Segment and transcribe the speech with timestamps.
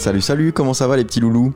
[0.00, 1.52] Salut, salut, comment ça va les petits loulous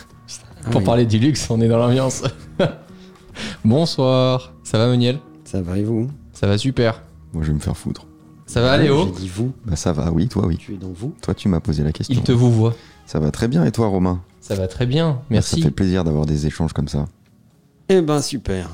[0.70, 0.84] Pour oui.
[0.86, 2.22] parler du luxe, on est dans l'ambiance.
[3.66, 5.18] Bonsoir, ça va Moniel?
[5.44, 6.10] Ça va et vous?
[6.32, 7.02] Ça va super.
[7.34, 8.06] Moi je vais me faire foutre.
[8.46, 9.04] Ça va Léo?
[9.04, 9.52] J'ai dit vous.
[9.66, 10.56] Bah ça va, oui, toi oui.
[10.56, 11.14] Tu es dans vous.
[11.20, 12.16] Toi tu m'as posé la question.
[12.16, 12.74] Il te vous voit.
[13.04, 14.22] Ça va très bien et toi Romain?
[14.40, 15.60] Ça va très bien, merci.
[15.60, 17.04] Ça fait plaisir d'avoir des échanges comme ça.
[17.90, 18.70] Eh ben super.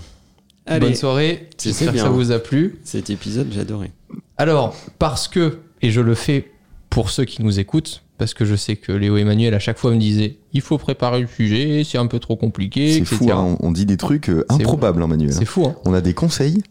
[0.64, 2.78] Allez, Bonne soirée, j'espère que ça vous a plu.
[2.84, 3.90] cet épisode j'ai adoré.
[4.36, 6.52] Alors, parce que, et je le fais
[6.88, 9.78] pour ceux qui nous écoutent, parce que je sais que Léo et Emmanuel à chaque
[9.78, 13.16] fois me disaient il faut préparer le sujet, c'est un peu trop compliqué, C'est etc.
[13.16, 15.32] fou, hein, on, dit des trucs euh, C'est improbables, hein, Manuel.
[15.32, 16.62] C'est fou, hein On a des conseils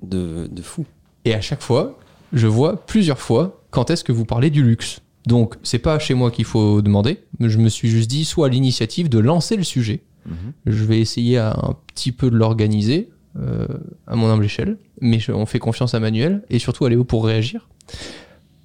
[0.00, 0.86] De, de fou.
[1.24, 1.98] Et à chaque fois,
[2.32, 5.00] je vois plusieurs fois quand est-ce que vous parlez du luxe.
[5.26, 7.18] Donc, c'est pas chez moi qu'il faut demander.
[7.40, 10.02] Je me suis juste dit, soit l'initiative de lancer le sujet.
[10.66, 13.08] Je vais essayer à un petit peu de l'organiser
[13.40, 13.66] euh,
[14.06, 17.02] à mon humble échelle, mais je- on fait confiance à Manuel et surtout à Léo
[17.02, 17.68] pour réagir.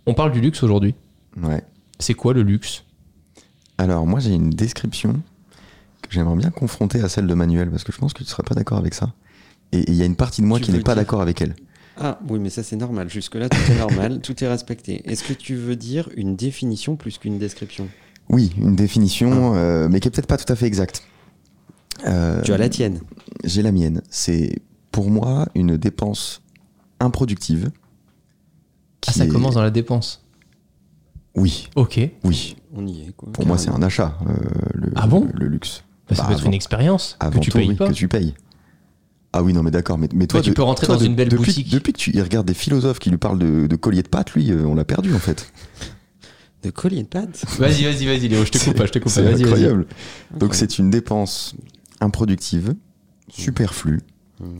[0.05, 0.93] On parle du luxe aujourd'hui.
[1.41, 1.63] Ouais.
[1.99, 2.83] C'est quoi le luxe?
[3.77, 5.13] Alors moi j'ai une description
[6.01, 8.43] que j'aimerais bien confronter à celle de Manuel parce que je pense que tu serais
[8.43, 9.13] pas d'accord avec ça.
[9.71, 11.55] Et il y a une partie de moi Tu qui n'est pas d'accord avec elle.
[11.99, 13.09] Ah oui, mais ça c'est normal.
[13.09, 15.01] Jusque-là, tout est normal, tout est respecté.
[15.09, 17.87] Est-ce que tu veux dire une définition plus qu'une description?
[18.29, 21.03] Oui, une définition, euh, mais qui est peut-être pas tout à fait exacte.
[22.05, 22.99] Euh, Tu as la tienne.
[23.43, 24.01] J'ai la mienne.
[24.09, 24.59] C'est
[24.91, 26.41] pour moi une dépense
[26.99, 27.71] improductive.
[29.07, 30.23] Ah, ça est- commence dans la dépense.
[31.37, 31.99] Oui, Ok.
[31.99, 32.55] Bah, oui.
[32.75, 33.11] On y est.
[33.15, 34.33] Quoi, Pour moi, c'est un achat, euh,
[34.73, 35.27] le, Ah bon?
[35.33, 35.83] le luxe.
[36.09, 37.87] Bah, ça Bah, peut être une expérience que tu tout, payes oui, pas.
[37.87, 38.33] que tu payes.
[39.33, 39.97] Ah oui, non, mais d'accord.
[39.97, 41.69] Mais, mais toi, Bah, tu de- peux rentrer toi, dans de- une belle depuis, boutique.
[41.71, 44.33] Depuis que tu il regarde des philosophes qui lui parlent de, de collier de pâte,
[44.33, 45.51] lui, euh, on l'a perdu en fait.
[46.63, 49.05] De collier de pâte Vas-y, vas-y, vas-y, Léo, je te coupe pas, je te coupe
[49.05, 49.11] pas.
[49.11, 49.85] C'est Vas-y, incroyable.
[50.39, 51.55] Donc c'est une dépense
[52.01, 52.73] improductive,
[53.29, 53.99] superflue,
[54.39, 54.59] Mhm.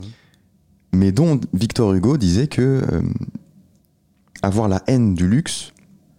[0.92, 2.62] mais dont Victor Hugo disait que
[2.92, 3.02] euh,
[4.42, 5.72] avoir la haine du luxe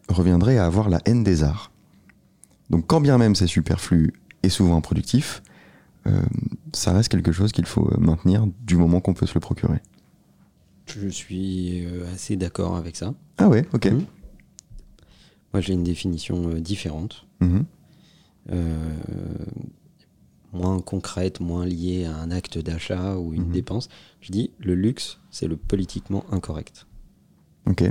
[0.09, 1.71] reviendrait à avoir la haine des arts.
[2.69, 5.41] Donc quand bien même c'est superflu et souvent improductif,
[6.07, 6.21] euh,
[6.73, 9.79] ça reste quelque chose qu'il faut euh, maintenir du moment qu'on peut se le procurer.
[10.87, 13.13] Je suis euh, assez d'accord avec ça.
[13.37, 13.85] Ah ouais, ok.
[13.87, 14.05] Mhm.
[15.53, 17.25] Moi, j'ai une définition différente.
[18.51, 18.95] Euh,
[20.53, 23.51] moins concrète, moins liée à un acte d'achat ou une Mhm.
[23.51, 23.89] dépense.
[24.21, 26.87] Je dis le luxe, c'est le politiquement incorrect.
[27.67, 27.83] Ok.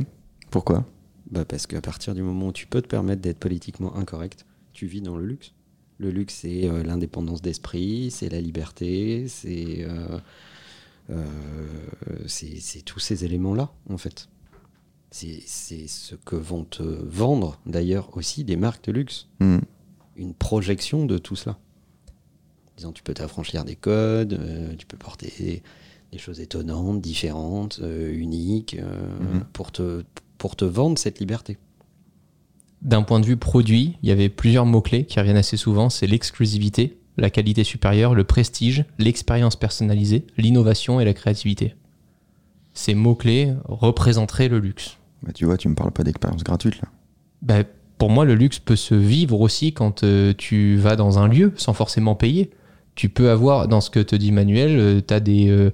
[0.50, 0.84] Pourquoi?
[1.30, 4.86] Bah parce qu'à partir du moment où tu peux te permettre d'être politiquement incorrect, tu
[4.86, 5.52] vis dans le luxe.
[5.98, 10.18] Le luxe, c'est euh, l'indépendance d'esprit, c'est la liberté, c'est euh,
[11.10, 11.24] euh,
[12.86, 14.28] tous ces éléments-là, en fait.
[15.10, 19.60] C'est c'est ce que vont te vendre, d'ailleurs, aussi des marques de luxe Mhm.
[20.16, 21.58] une projection de tout cela.
[22.76, 25.62] Disons, tu peux t'affranchir des codes, euh, tu peux porter des,
[26.12, 29.44] des choses étonnantes, différentes, uniques, Mhm.
[29.52, 30.04] pour, te,
[30.38, 31.58] pour te vendre cette liberté.
[32.80, 35.90] D'un point de vue produit, il y avait plusieurs mots-clés qui reviennent assez souvent.
[35.90, 41.74] C'est l'exclusivité, la qualité supérieure, le prestige, l'expérience personnalisée, l'innovation et la créativité.
[42.74, 44.96] Ces mots-clés représenteraient le luxe.
[45.24, 46.88] bah, Tu vois, tu me parles pas d'expérience gratuite là.
[47.42, 47.64] Ben,
[47.98, 51.52] pour moi, le luxe peut se vivre aussi quand euh, tu vas dans un lieu
[51.56, 52.50] sans forcément payer.
[52.94, 55.70] Tu peux avoir, dans ce que te dit Manuel, tu as des, euh,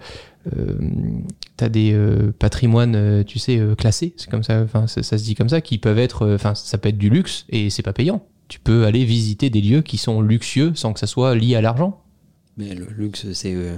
[1.57, 5.19] t'as des euh, patrimoines, euh, tu sais, euh, classés, c'est comme ça, enfin, ça, ça
[5.19, 7.83] se dit comme ça, qui peuvent être, enfin, ça peut être du luxe et c'est
[7.83, 8.27] pas payant.
[8.49, 11.61] Tu peux aller visiter des lieux qui sont luxueux sans que ça soit lié à
[11.61, 12.05] l'argent.
[12.57, 13.77] Mais le luxe, c'est euh,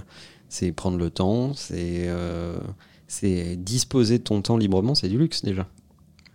[0.49, 2.59] c'est prendre le temps, c'est euh,
[3.09, 5.67] c'est disposer de ton temps librement, c'est du luxe déjà.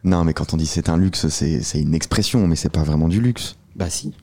[0.04, 2.84] Non, mais quand on dit c'est un luxe, c'est c'est une expression, mais c'est pas
[2.84, 3.58] vraiment du luxe.
[3.76, 4.14] Bah si.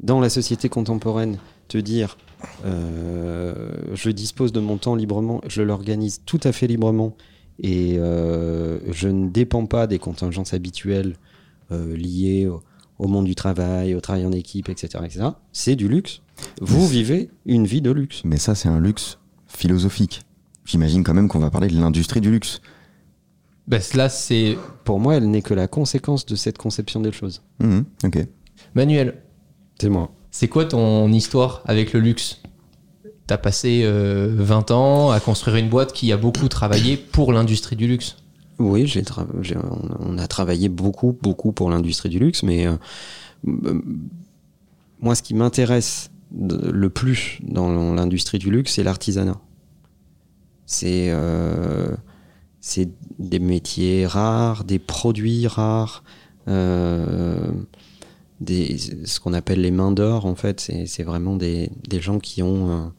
[0.00, 1.38] Dans la société contemporaine,
[1.68, 2.16] te dire
[2.64, 7.16] je dispose de mon temps librement, je l'organise tout à fait librement
[7.62, 11.16] et euh, je ne dépends pas des contingences habituelles
[11.70, 12.62] euh, liées au,
[12.98, 15.04] au monde du travail, au travail en équipe, etc.
[15.04, 15.26] etc.
[15.52, 16.20] C'est du luxe.
[16.60, 18.22] Vous Mais- vivez une vie de luxe.
[18.24, 20.22] Mais ça, c'est un luxe philosophique.
[20.64, 22.60] j'imagine quand même qu'on va parler de l'industrie du luxe.
[23.94, 24.56] Là, c'est.
[24.84, 27.42] Pour moi, elle n'est que la conséquence de cette conception des choses.
[28.04, 28.18] Ok.
[28.74, 29.22] Manuel,
[29.80, 30.10] C'est moi.
[30.32, 32.40] C'est quoi ton histoire avec le luxe?
[33.28, 37.76] T'as passé euh, 20 ans à construire une boîte qui a beaucoup travaillé pour l'industrie
[37.76, 38.16] du luxe?
[38.58, 39.02] Oui, j'ai
[40.00, 42.76] on a travaillé beaucoup, beaucoup pour l'industrie du luxe, mais euh,
[45.00, 49.38] moi, ce qui m'intéresse le plus dans l'industrie du luxe, c'est l'artisanat.
[50.64, 51.94] C'est euh,
[52.60, 52.88] c'est
[53.18, 56.04] des métiers rares, des produits rares,
[56.48, 57.52] euh,
[58.42, 60.70] des, ce qu'on appelle les mains d'or, en fait.
[60.86, 62.92] C'est vraiment des, des gens qui ont un,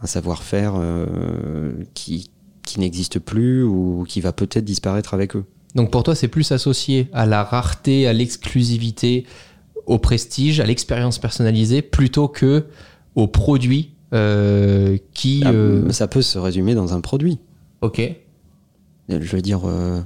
[0.00, 2.30] un savoir-faire euh, qui,
[2.64, 5.44] qui n'existe plus ou qui va peut-être disparaître avec eux.
[5.74, 9.24] Donc pour toi, c'est plus associé à la rareté, à l'exclusivité,
[9.86, 12.64] au prestige, à l'expérience personnalisée, plutôt que
[13.14, 15.42] aux produits euh, qui.
[15.44, 17.38] Ah, euh, Ça peut se résumer dans un produit.
[17.82, 18.00] Ok.
[19.08, 20.00] Je veux dire, euh,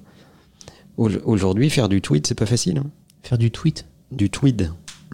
[0.97, 2.79] au- aujourd'hui, faire du tweet, c'est pas facile.
[2.79, 2.91] hein.
[3.23, 3.87] Faire du tweet.
[4.11, 4.71] Du tweed.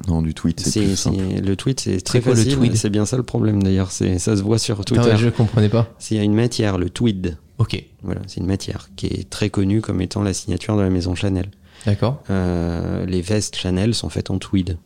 [0.08, 1.16] Non, du tweet, c'est C'est, plus simple.
[1.36, 2.56] c'est- le tweet, c'est très quoi, facile.
[2.56, 3.90] tweed C'est bien ça le problème d'ailleurs.
[3.92, 5.02] C'est, ça se voit sur Ah Twitter.
[5.10, 5.94] ouais, je comprenais pas.
[5.98, 7.38] S'il y a une matière, le tweed.
[7.58, 7.82] Ok.
[8.02, 11.14] Voilà, c'est une matière qui est très connue comme étant la signature de la maison
[11.14, 11.50] Chanel.
[11.86, 12.22] D'accord.
[12.28, 14.76] Euh, les vestes Chanel sont faites en tweed.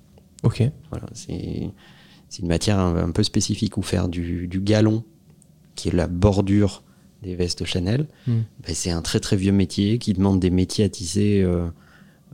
[0.45, 0.63] Ok.
[0.91, 1.71] Voilà, c'est,
[2.29, 3.77] c'est une matière un, un peu spécifique.
[3.79, 5.03] Ou faire du, du galon,
[5.75, 6.85] qui est la bordure
[7.25, 8.43] des vestes Chanel, Hmm.
[8.65, 11.67] ben, c'est un très très vieux métier qui demande des métiers à tisser euh,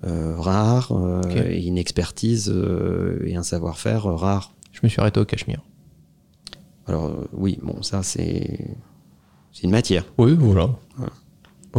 [0.02, 1.36] rares euh, Ok.
[1.36, 4.54] et une expertise euh, et un savoir-faire euh, rare.
[4.72, 5.62] Je me suis arrêté au Cachemire.
[6.86, 8.76] Alors euh, oui, bon, ça c'est
[9.62, 10.70] une matière, Oui, voilà.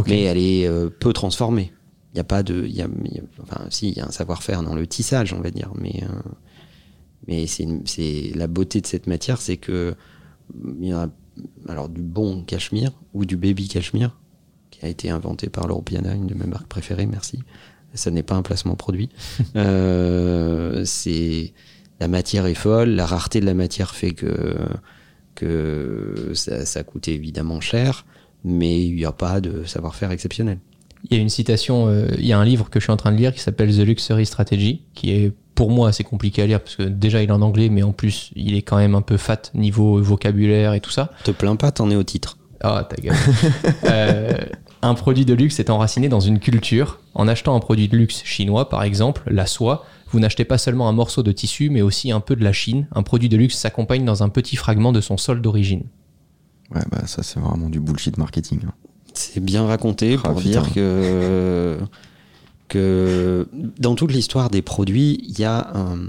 [0.06, 1.72] Mais elle est euh, peu transformée.
[2.12, 4.06] Il n'y a pas de, y a, il y a- enfin si, il y a
[4.06, 6.30] un savoir-faire dans le tissage, on va dire, mais euh,
[7.26, 9.94] mais c'est la beauté de cette matière, c'est que
[10.80, 11.08] il y a
[11.68, 14.16] alors du bon cachemire ou du baby cachemire
[14.70, 17.40] qui a été inventé par l'Europeana, une de mes marques préférées, merci.
[17.98, 19.08] Ça n'est pas un placement produit.
[19.56, 21.52] Euh, c'est
[22.00, 24.56] la matière est folle, la rareté de la matière fait que
[25.34, 28.04] que ça, ça coûte évidemment cher,
[28.44, 30.58] mais il n'y a pas de savoir-faire exceptionnel.
[31.10, 32.96] Il y a une citation, euh, il y a un livre que je suis en
[32.96, 36.46] train de lire qui s'appelle The Luxury Strategy, qui est pour moi assez compliqué à
[36.46, 38.94] lire parce que déjà il est en anglais, mais en plus il est quand même
[38.94, 41.10] un peu fat niveau vocabulaire et tout ça.
[41.24, 42.38] Te plains pas, t'en es au titre.
[42.60, 43.16] Ah, ta gueule.
[43.84, 44.32] Euh,
[44.82, 47.00] un produit de luxe est enraciné dans une culture.
[47.14, 50.88] En achetant un produit de luxe chinois, par exemple, la soie, vous n'achetez pas seulement
[50.88, 52.86] un morceau de tissu, mais aussi un peu de la Chine.
[52.94, 55.82] Un produit de luxe s'accompagne dans un petit fragment de son sol d'origine.
[56.74, 58.60] Ouais, bah ça, c'est vraiment du bullshit marketing.
[58.66, 58.72] hein.
[59.14, 60.50] C'est bien raconté Ah, pour putain.
[60.62, 61.78] dire que,
[62.68, 63.48] que
[63.78, 66.06] dans toute l'histoire des produits, il y a un, euh,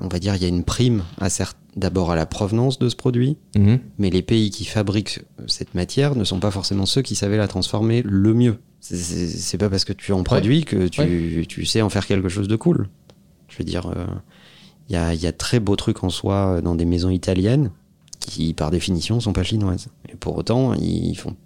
[0.00, 1.02] on va dire, il y a une prime
[1.76, 3.78] d'abord à la provenance de ce produit, Mhm.
[3.98, 7.48] mais les pays qui fabriquent cette matière ne sont pas forcément ceux qui savaient la
[7.48, 8.58] transformer le mieux.
[8.80, 12.48] C'est- pas parce que tu en produis que tu, tu sais en faire quelque chose
[12.48, 12.88] de cool.
[13.48, 14.06] Je veux dire, euh,
[14.88, 17.10] il y, a, il y a très beaux trucs en soi euh, dans des maisons
[17.10, 17.70] italiennes
[18.18, 19.88] qui, par définition, sont pas chinoises.
[20.10, 21.36] Et pour autant, ils font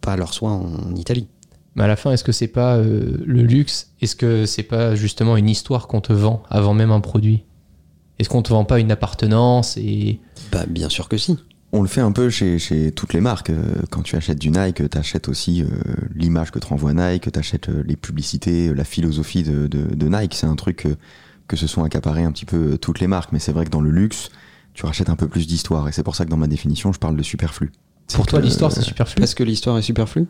[0.00, 1.28] pas leur soin en Italie.
[1.74, 3.90] Mais à la fin, est-ce que c'est pas euh, le luxe?
[4.00, 7.44] Est-ce que c'est pas justement une histoire qu'on te vend avant même un produit?
[8.18, 10.20] Est-ce qu'on te vend pas une appartenance et
[10.52, 11.38] Bah, bien sûr que si.
[11.72, 13.48] On le fait un peu chez, chez toutes les marques.
[13.48, 15.66] Euh, Quand tu achètes du Nike, tu achètes aussi euh,
[16.14, 20.34] l'image que te renvoie Nike, tu achètes les publicités, la philosophie de, de- de Nike.
[20.34, 20.86] C'est un truc
[21.48, 23.32] que se sont accaparés un petit peu toutes les marques.
[23.32, 24.28] Mais c'est vrai que dans le luxe,
[24.74, 25.88] tu rachètes un peu plus d'histoire.
[25.88, 27.72] Et c'est pour ça que dans ma définition, je parle de superflu.
[28.14, 29.20] pour toi l'histoire c'est superflu?
[29.20, 30.26] Parce que l'histoire est superflue.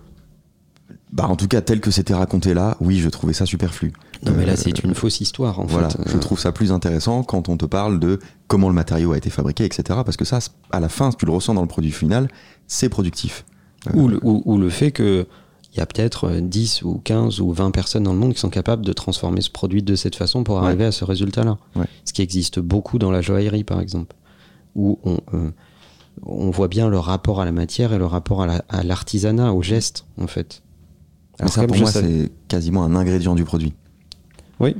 [1.12, 3.92] Bah, en tout cas, tel que c'était raconté là, oui, je trouvais ça superflu.
[4.24, 5.98] Non, mais là, Euh, c'est une fausse histoire, en Voilà, fait.
[6.10, 9.28] je trouve ça plus intéressant quand on te parle de comment le matériau a été
[9.28, 9.82] fabriqué, etc.
[10.04, 10.38] Parce que ça,
[10.70, 12.28] à la fin, si tu le ressens dans le produit final,
[12.66, 13.44] c'est productif.
[13.88, 15.26] Euh, Ou le, ou- ou le fait que
[15.74, 18.40] il y a peut-être euh, 10 ou 15 ou 20 personnes dans le monde qui
[18.40, 20.66] sont capables de transformer ce produit de cette façon pour Ouais.
[20.66, 21.58] arriver à ce résultat-là.
[21.76, 21.86] Ouais.
[22.04, 24.14] Ce qui existe beaucoup dans la joaillerie, par exemple,
[24.76, 25.50] où on, euh,
[26.24, 29.52] on voit bien le rapport à la matière et le rapport à la- à l'artisanat,
[29.52, 30.62] au geste, en fait.
[31.42, 33.72] Mais ça, pour moi, c'est quasiment un ingrédient du produit.
[34.60, 34.76] Oui,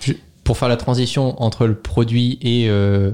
[0.00, 0.12] Je-
[0.44, 3.12] pour faire la transition entre le produit et euh,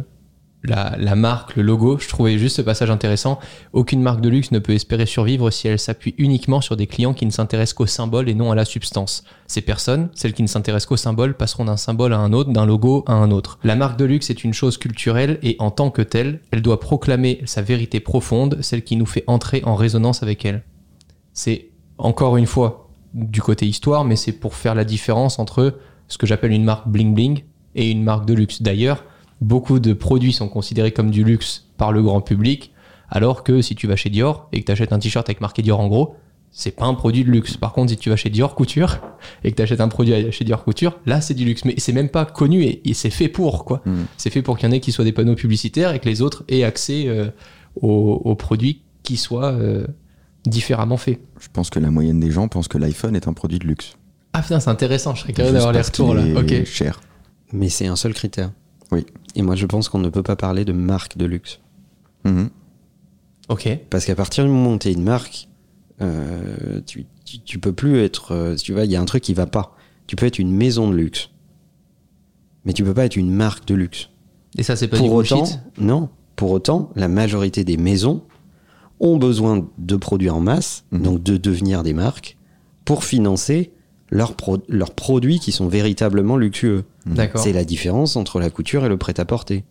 [0.64, 3.38] la, la marque, le logo, je trouvais juste ce passage intéressant.
[3.73, 7.14] Aucune marque de luxe ne peut espérer survivre si elle s'appuie uniquement sur des clients
[7.14, 9.25] qui ne s'intéressent qu'au symbole et non à la substance.
[9.47, 12.66] Ces personnes, celles qui ne s'intéressent qu'au symbole, passeront d'un symbole à un autre, d'un
[12.66, 13.59] logo à un autre.
[13.64, 16.80] La marque de luxe est une chose culturelle et en tant que telle, elle doit
[16.80, 20.62] proclamer sa vérité profonde, celle qui nous fait entrer en résonance avec elle.
[21.33, 22.79] C'est encore une fois
[23.14, 26.88] du côté histoire, mais c'est pour faire la différence entre ce que j'appelle une marque
[26.88, 28.62] bling bling et une marque de luxe.
[28.62, 29.05] D'ailleurs,
[29.40, 32.73] beaucoup de produits sont considérés comme du luxe par le grand public,
[33.12, 35.62] Alors que si tu vas chez Dior et que tu achètes un t-shirt avec marqué
[35.62, 36.14] Dior en gros,
[36.52, 37.57] c'est pas un produit de luxe.
[37.57, 38.99] Par contre, si tu vas chez Dior Couture
[39.45, 41.64] et que tu achètes un produit chez Dior Couture, là c'est du luxe.
[41.64, 43.83] Mais c'est même pas connu et, et c'est fait pour quoi.
[43.85, 44.02] Mm.
[44.17, 46.23] C'est fait pour qu'il y en ait qui soient des panneaux publicitaires et que les
[46.23, 47.31] autres aient accès euh,
[47.81, 49.87] aux, aux produits qui soient euh,
[50.47, 51.20] différemment faits.
[51.38, 53.97] Je pense que la moyenne des gens pense que l'iPhone est un produit de luxe.
[54.32, 55.14] Ah putain, c'est intéressant.
[55.14, 56.23] Je serais curieux d'avoir les retours là.
[56.40, 56.64] Ok.
[56.64, 57.00] cher.
[57.52, 58.52] Mais c'est un seul critère.
[58.92, 59.04] Oui.
[59.35, 61.61] Et moi, je pense qu'on ne peut pas parler de marque de luxe.
[62.25, 62.50] Mhm.
[63.49, 63.68] Ok.
[63.90, 65.49] Parce qu'à partir du moment où tu es une marque,
[66.00, 68.32] euh, tu, tu, tu peux plus être.
[68.32, 69.76] euh, tu vois, il y a un truc qui va pas.
[70.06, 71.30] Tu peux être une maison de luxe.
[72.64, 74.09] Mais tu peux pas être une marque de luxe.
[74.59, 75.37] Et ça, c'est pas pour du bullshit?
[75.38, 76.09] autant, non.
[76.37, 78.23] Pour autant, la majorité des maisons
[79.00, 81.02] ont besoin de produire en masse, Mhm.
[81.02, 82.37] donc de devenir des marques,
[82.85, 83.73] pour financer
[84.11, 86.85] leurs, pro- leurs produits qui sont véritablement luxueux.
[87.07, 87.40] D'accord.
[87.42, 89.64] C'est la différence entre la couture et le prêt-à-porter.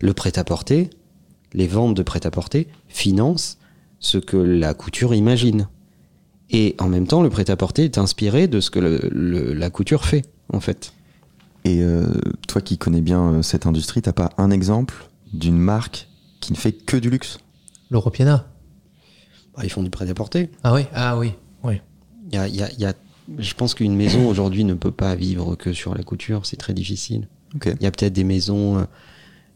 [0.00, 0.90] Le prêt-à-porter,
[1.52, 3.58] les ventes de prêt-à-porter financent
[3.98, 5.68] ce que la couture imagine.
[6.50, 10.04] Et en même temps, le prêt-à-porter est inspiré de ce que le- le- la couture
[10.04, 10.92] fait, en fait.
[11.64, 12.06] Et euh,
[12.46, 14.94] toi qui connais bien euh, cette industrie, t'as pas un exemple
[15.32, 16.08] d'une marque
[16.40, 17.38] qui ne fait que du luxe?
[17.90, 18.46] L'Europiana.
[19.56, 20.50] Bah, ils font du prêt-à-porter.
[20.62, 21.32] Ah oui, ah oui,
[21.64, 21.80] oui.
[22.30, 22.94] Il y a- il y a- y a-
[23.38, 26.74] je pense qu'une maison aujourd'hui ne peut pas vivre que sur la couture, c'est très
[26.74, 27.28] difficile.
[27.64, 28.84] Il y a peut-être des maisons, euh,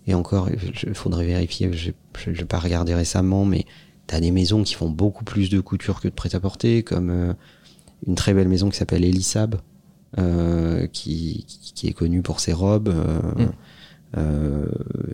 [0.07, 1.90] et encore, il faudrait vérifier, je
[2.30, 3.66] n'ai pas regardé récemment, mais
[4.07, 7.33] tu as des maisons qui font beaucoup plus de couture que de prêt-à-porter, comme euh,
[8.07, 9.57] une très belle maison qui s'appelle Elisab,
[10.19, 13.49] euh, qui, qui- qui est connue pour ses robes, euh, Mm.
[14.16, 14.66] euh,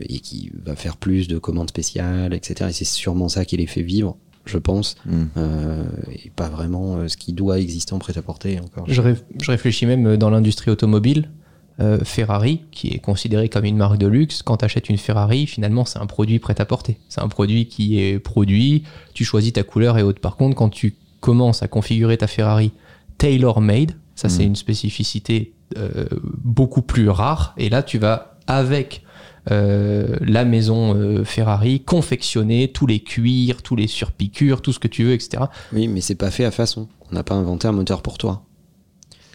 [0.03, 2.71] et qui va faire plus de commandes spéciales, etc.
[2.71, 4.17] Et c'est sûrement ça qui les fait vivre,
[4.47, 5.29] je pense, Mhm.
[5.37, 8.85] euh, et pas vraiment euh, ce qui doit exister en prêt-à-porter encore.
[8.89, 11.31] Je, réf- je réfléchis même euh, dans l'industrie automobile.
[11.79, 15.47] euh, Ferrari, qui est considéré comme une marque de luxe, quand tu achètes une Ferrari,
[15.47, 16.97] finalement, c'est un produit prêt à porter.
[17.11, 20.23] C'est un produit qui est produit, tu choisis ta couleur et autres.
[20.23, 22.73] Par contre, quand tu commences à configurer ta Ferrari
[23.19, 24.49] tailor-made, ça c'est Mhm.
[24.49, 26.07] une spécificité euh,
[26.45, 27.53] beaucoup plus rare.
[27.59, 29.06] Et là, tu vas avec euh,
[29.49, 35.05] la maison euh, Ferrari confectionner tous les cuirs, tous les surpiqûres, tout ce que tu
[35.05, 35.45] veux, etc.
[35.73, 36.89] Oui, mais c'est pas fait à façon.
[37.11, 38.43] On n'a pas inventé un moteur pour toi.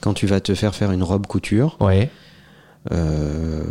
[0.02, 2.10] Quand tu vas te faire faire une robe couture, Ouais.
[2.92, 3.64] euh,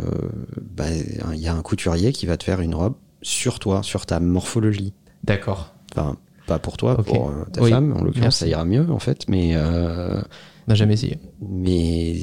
[0.75, 0.85] bah,
[1.33, 4.19] il y a un couturier qui va te faire une robe sur toi, sur ta
[4.19, 4.93] morphologie.
[5.23, 5.73] D'accord.
[5.91, 6.17] Enfin,
[6.47, 9.27] pas pour toi, pour euh, ta Oui, femme, en l'occurrence, ça ira mieux en fait,
[9.27, 10.19] mais, euh,
[10.67, 11.19] On n'a jamais essayé.
[11.47, 12.15] mais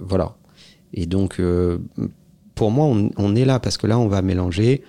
[0.00, 0.36] voilà.
[0.94, 1.78] Et donc, euh,
[2.58, 4.82] pour moi, on, on est là parce que là, on va mélanger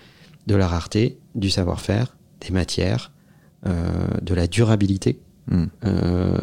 [0.48, 3.12] de la rareté, du savoir-faire, des matières,
[3.68, 5.20] euh, de la durabilité.
[5.52, 5.70] Mhm.
[5.86, 6.34] Euh,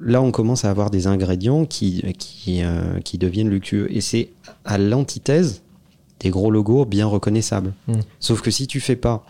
[0.00, 3.88] là, on commence à avoir des ingrédients qui, qui, euh, qui deviennent luxueux.
[3.90, 4.30] Et c'est
[4.64, 5.62] à l'antithèse
[6.20, 7.72] des gros logos bien reconnaissables.
[7.88, 7.94] Mm.
[8.20, 9.24] Sauf que si tu fais pas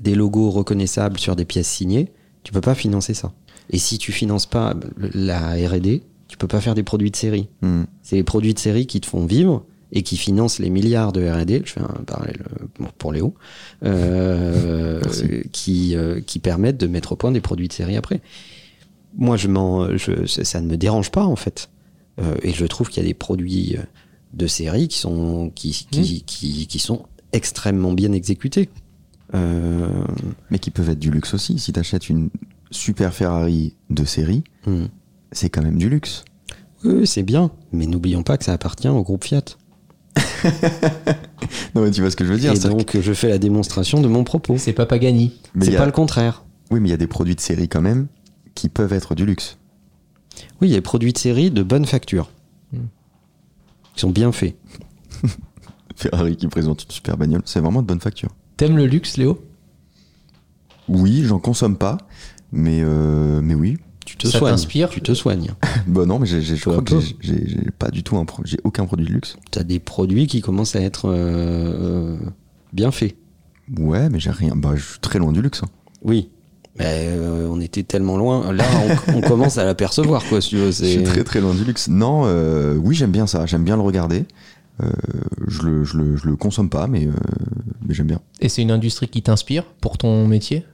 [0.00, 2.10] des logos reconnaissables sur des pièces signées,
[2.42, 3.32] tu peux pas financer ça.
[3.68, 7.48] Et si tu finances pas la R&D, tu peux pas faire des produits de série.
[7.60, 7.86] Mhm.
[8.02, 11.26] C'est les produits de série qui te font vivre et qui financent les milliards de
[11.28, 11.62] R&D.
[11.64, 12.42] Je fais un parallèle
[12.80, 13.34] euh, pour Léo,
[13.84, 15.00] euh,
[15.52, 18.20] qui euh, qui permettent de mettre au point des produits de série après.
[19.16, 21.68] Moi, je m'en, je, ça, ne me dérange pas en fait,
[22.20, 23.76] Euh, et je trouve qu'il y a des produits
[24.34, 28.68] de série qui sont qui qui, qui, qui sont extrêmement bien exécutés.
[29.32, 31.58] Mais qui peuvent être du luxe aussi.
[31.58, 32.30] Si t'achètes une
[32.72, 34.86] super Ferrari de série, hmm.
[35.32, 36.24] c'est quand même du luxe.
[36.84, 39.44] Oui, c'est bien, mais n'oublions pas que ça appartient au groupe Fiat.
[41.74, 44.00] Non, mais tu vois ce que je veux dire et donc, je fais la démonstration
[44.00, 44.56] de mon propos.
[44.58, 45.32] C'est pas Pagani.
[45.60, 46.44] C'est pas a- le contraire.
[46.70, 48.06] Oui, mais il y a des produits de série quand même
[48.54, 49.58] qui peuvent être du luxe.
[50.60, 52.30] Oui, il y a des produits de série de bonne facture.
[52.72, 52.86] Hmm.
[53.94, 54.56] Qui sont bien faits.
[55.96, 58.30] Ferrari qui présente une super bagnole, c'est vraiment de bonne facture.
[58.56, 59.44] T'aimes le luxe, Léo?
[60.88, 61.98] Oui, j'en consomme pas,
[62.52, 63.78] mais, euh, mais oui.
[64.10, 64.52] Tu te Ça soignes.
[64.54, 65.50] t'inspire Tu te soignes.
[65.86, 68.24] Bah non, mais j'ai, j'ai- je crois que j'ai, j'ai- j'ai pas du tout un
[68.24, 69.36] pro- j'ai aucun produit de luxe.
[69.52, 72.16] Tu as des produits qui commencent à être euh, euh,
[72.72, 73.14] bien faits.
[73.78, 74.56] Ouais, mais j'ai rien.
[74.56, 75.62] Bah, je suis très loin du luxe.
[75.62, 75.68] hein.
[76.02, 76.28] Oui.
[76.78, 78.52] Mais euh, on était tellement loin.
[78.52, 78.64] Là,
[79.08, 80.66] on, on commence à l'apercevoir, quoi, si tu veux.
[80.66, 81.88] Je c'est- suis très très loin du luxe.
[81.88, 83.46] Non, euh, oui, j'aime bien ça.
[83.46, 84.24] J'aime bien le regarder.
[84.82, 84.90] Euh,
[85.46, 87.10] je, le, je, le, je le consomme pas, mais, euh,
[87.86, 88.20] mais j'aime bien.
[88.40, 90.64] Et c'est une industrie qui t'inspire pour ton métier?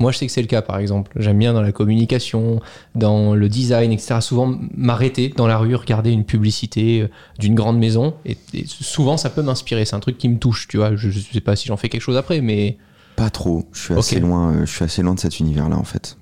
[0.00, 1.12] Moi, je sais que c'est le cas, par exemple.
[1.16, 2.60] J'aime bien dans la communication,
[2.96, 4.16] dans le design, etc.
[4.20, 7.08] Souvent, m'arrêter dans la rue, regarder une publicité euh,
[7.38, 8.14] d'une grande maison.
[8.26, 9.84] Et, et souvent, ça peut m'inspirer.
[9.84, 10.96] C'est un truc qui me touche, tu vois.
[10.96, 12.76] Je, je sais pas si j'en fais quelque chose après, mais
[13.16, 13.66] Pas trop.
[13.72, 14.52] Je suis assez loin.
[14.54, 16.16] euh, Je suis assez loin de cet univers-là, en fait.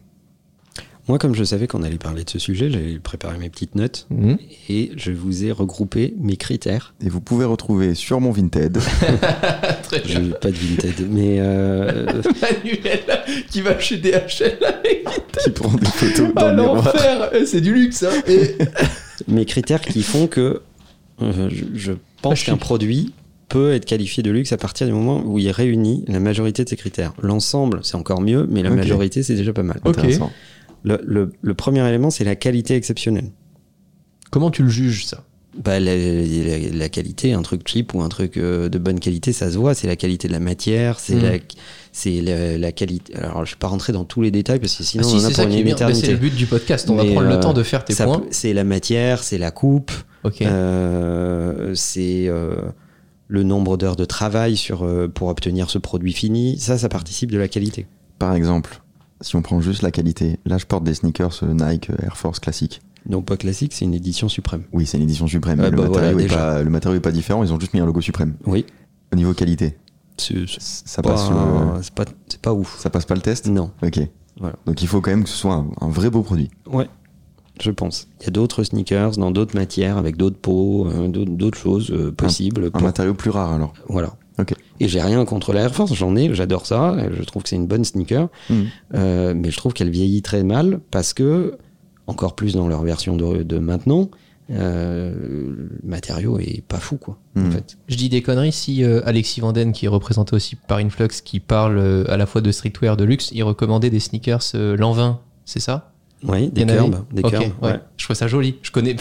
[1.13, 4.07] Moi, comme je savais qu'on allait parler de ce sujet, j'avais préparé mes petites notes
[4.09, 4.39] Mhm.
[4.71, 6.95] et je vous ai regroupé mes critères.
[7.05, 8.79] Et vous pouvez retrouver sur mon Vinted.
[9.83, 12.07] Très Je pas de Vinted, mais euh,
[12.41, 13.01] Manuel
[13.51, 15.05] qui va chez DHL avec
[15.45, 18.57] qui prend des photos dans Ah, l'enfer Eh, C'est du luxe, hein Et-
[19.29, 20.63] mes critères qui font que
[21.21, 21.93] euh, je, je
[22.23, 23.13] pense Ah, qu'un produit
[23.51, 26.71] peut être qualifié de luxe à partir du moment où il réunit la majorité de
[26.71, 27.13] ces critères.
[27.21, 29.79] L'ensemble, c'est encore mieux, mais la majorité, c'est déjà pas mal.
[29.85, 29.99] Ok.
[29.99, 30.33] Intéressant.
[30.85, 33.31] Le, le- le premier élément, c'est la qualité exceptionnelle.
[34.31, 35.25] Comment tu le juges, ça?
[35.63, 39.35] Bah, la, la- la qualité, un truc cheap ou un truc euh, de bonne qualité,
[39.35, 39.75] ça se voit.
[39.75, 41.23] C'est la qualité de la matière, c'est Mm.
[41.23, 41.33] la,
[41.93, 43.15] c'est la, la qualité.
[43.17, 45.25] Alors, je vais pas rentrer dans tous les détails parce que sinon, Ah on en
[45.25, 46.11] a c'est pour une éternité.
[46.13, 46.89] le but du podcast.
[46.89, 48.23] On va prendre le euh, temps de faire tes Ça points.
[48.31, 49.93] C'est la matière, c'est la coupe,
[50.25, 50.41] Ok.
[50.41, 52.57] euh, c'est euh,
[53.29, 56.59] le nombre d'heures de travail sur, euh, pour obtenir ce produit fini.
[56.59, 57.87] Ça, ça participe de la qualité.
[58.19, 58.82] Par exemple,
[59.23, 62.17] si on prend juste la qualité, là je porte des sneakers euh, Nike euh, Air
[62.17, 62.83] Force classiques.
[63.09, 64.63] Non, pas classique, c'est une édition suprême.
[64.73, 65.59] Oui, c'est une édition suprême.
[65.61, 67.59] Ah mais le, bah voilà, matériau est pas, le matériau est pas différent, ils ont
[67.59, 68.35] juste mis un logo suprême.
[68.47, 68.65] Oui,
[69.13, 69.77] Au niveau qualité,
[70.19, 72.79] c'est c'est ça pas, passe, le- c'est pas, c'est pas ouf.
[72.79, 73.47] ça passe pas le test?
[73.49, 73.99] Non, Ok.
[74.39, 74.55] Voilà.
[74.67, 76.49] Donc il faut quand même que ce soit un, un vrai beau produit.
[76.67, 76.89] ouais,
[77.61, 78.09] je pense.
[78.21, 81.91] Il y a d'autres sneakers dans d'autres matières, avec d'autres peaux, euh, d'autres d'autres choses
[81.91, 82.67] euh, possibles.
[82.67, 83.73] Un pour- matériau plus rare alors.
[83.89, 84.15] Voilà.
[84.83, 87.57] Et j'ai rien contre la Air Force, j'en ai, j'adore ça, je trouve que c'est
[87.57, 88.67] une bonne sneaker, Mhm.
[88.95, 91.57] Euh, mais je trouve qu'elle vieillit très mal parce que,
[92.07, 94.11] encore plus dans leur version de, de maintenant,
[94.51, 97.77] euh, le matériau est pas fou, quoi, en fait.
[97.89, 101.41] Je dis des conneries si euh, Alexis Vanden, qui est représenté aussi par Influx, qui
[101.41, 104.93] parle euh, à la fois de streetwear, de luxe, il recommandait des sneakers euh, l'an
[104.93, 105.93] 20, c'est ça?
[106.25, 107.71] Oui, des curbs, des Ok, curbs, ouais.
[107.73, 107.81] ouais.
[107.97, 108.57] Je trouve ça joli.
[108.63, 108.95] Je connais.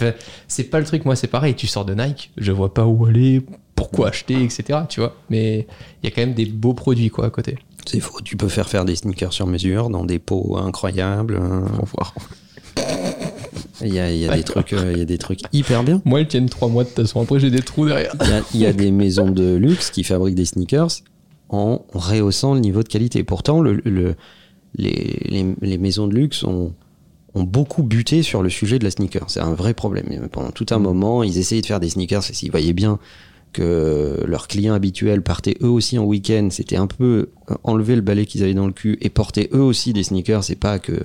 [0.47, 1.53] c'est pas le truc, moi, c'est pareil.
[1.53, 3.45] Tu sors de Nike, je vois pas où aller,
[3.81, 4.79] pourquoi acheter, etc.
[4.89, 5.15] Tu vois.
[5.29, 5.67] Mais
[6.03, 7.57] il y a quand même des beaux produits, quoi, à côté.
[7.85, 11.37] C'est faux, tu peux faire faire des sneakers sur mesure dans des pots incroyables.
[11.41, 11.63] hein.
[11.79, 12.13] Au revoir.
[13.83, 15.83] Il y a, il y a des trucs, euh, il y a des trucs hyper
[15.83, 16.03] bien.
[16.05, 17.19] Moi, ils tiennent trois mois de toute façon.
[17.21, 18.13] Après, j'ai des trous derrière.
[18.21, 20.89] Il y a, il y a des maisons de luxe qui fabriquent des sneakers
[21.49, 23.23] en rehaussant le niveau de qualité.
[23.23, 24.13] Pourtant, le, le-
[24.75, 26.73] les, les- les maisons de luxe ont,
[27.33, 29.25] ont beaucoup buté sur le sujet de la sneaker.
[29.31, 30.27] C'est un vrai problème.
[30.31, 32.99] Pendant tout un moment, ils essayaient de faire des sneakers et s'ils voyaient bien
[33.53, 38.01] que leurs clients habituels partaient eux aussi en week-end, c'était un peu euh, enlever le
[38.01, 40.99] balai qu'ils avaient dans le cul et porter eux aussi des sneakers, c'est pas que,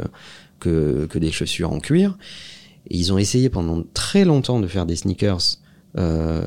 [0.61, 2.17] que, que des chaussures en cuir.
[2.89, 5.59] Et ils ont essayé pendant très longtemps de faire des sneakers
[5.99, 6.47] euh,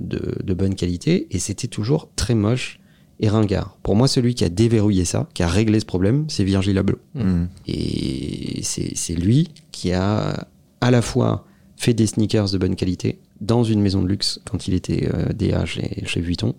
[0.00, 2.80] de, de bonne qualité et c'était toujours très moche
[3.20, 3.76] et ringard.
[3.82, 6.98] Pour moi, celui qui a déverrouillé ça, qui a réglé ce problème, c'est Virgil Abloh.
[7.14, 7.48] Mhm.
[7.66, 10.48] Et c'est lui qui a
[10.80, 11.44] à la fois
[11.84, 15.32] fait des sneakers de bonne qualité dans une maison de luxe quand il était euh,
[15.32, 16.54] DA chez, chez Vuitton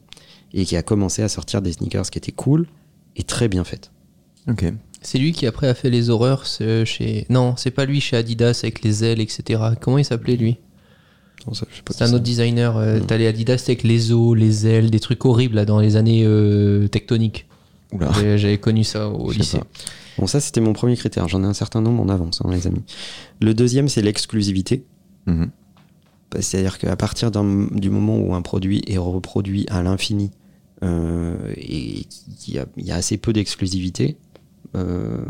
[0.54, 2.68] et qui a commencé à sortir des sneakers qui étaient cool
[3.16, 3.92] et très bien faites.
[4.48, 4.66] Ok.
[5.02, 7.26] C'est lui qui après a fait les horreurs ce- chez.
[7.30, 9.62] Non, c'est pas lui chez Adidas avec les ailes, etc.
[9.82, 10.58] Comment il s'appelait lui?
[11.92, 12.76] C'est un autre designer.
[12.78, 13.00] euh.
[13.06, 16.24] T'as les Adidas avec les os, les ailes, des trucs horribles là dans les années
[16.26, 17.46] euh, tectoniques.
[18.38, 19.60] J'avais connu ça au lycée.
[19.60, 19.68] pas.
[20.18, 21.28] Bon, ça, c'était mon premier critère.
[21.28, 22.82] J'en ai un certain nombre en avance, hein, les amis.
[23.42, 24.86] Le deuxième, c'est l'exclusivité.
[25.28, 25.50] Mhm.
[26.40, 30.32] C'est-à-dire qu'à partir du moment où un produit est reproduit à l'infini
[30.84, 32.04] euh, et
[32.40, 34.18] qu'il y, a- il y a assez peu d'exclusivité,
[34.76, 35.24] euh,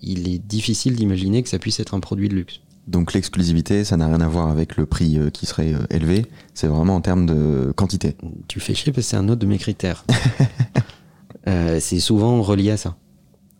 [0.00, 2.60] il est difficile d'imaginer que ça puisse être un produit de luxe.
[2.86, 6.66] Donc l'exclusivité, ça n'a rien à voir avec le prix euh, qui serait élevé, c'est
[6.68, 8.16] vraiment en termes de quantité.
[8.48, 10.04] Tu fais chier parce que c'est un autre de mes critères.
[11.80, 12.96] C'est souvent relié à ça.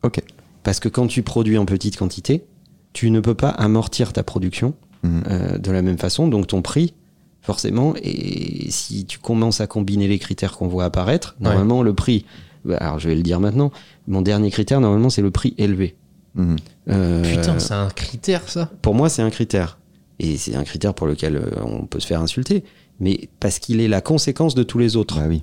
[0.02, 0.22] Ok.
[0.62, 2.44] Parce que quand tu produis en petite quantité,
[2.92, 5.22] tu ne peux pas amortir ta production Mhm.
[5.30, 6.94] euh, de la même façon, donc ton prix,
[7.42, 11.44] forcément, et si tu commences à combiner les critères qu'on voit apparaître, Ouais.
[11.48, 12.26] normalement le prix,
[12.64, 13.70] bah, alors je vais le dire maintenant,
[14.06, 15.96] mon dernier critère, normalement, c'est le prix élevé.
[16.34, 16.56] Mhm.
[16.90, 19.78] Euh, Putain, c'est un critère ça pour moi, c'est un critère.
[20.18, 22.62] Et c'est un critère pour lequel euh, on peut se faire insulter,
[23.00, 25.16] mais parce qu'il est la conséquence de tous les autres.
[25.16, 25.42] Bah oui.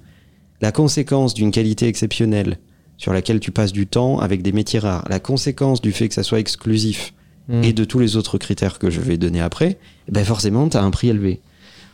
[0.62, 2.58] La conséquence d'une qualité exceptionnelle
[2.98, 6.14] sur laquelle tu passes du temps avec des métiers rares, la conséquence du fait que
[6.16, 7.14] ça soit exclusif
[7.50, 7.64] Mm.
[7.64, 9.78] et de tous les autres critères que je vais donner après,
[10.12, 11.42] ben forcément, tu as un prix élevé.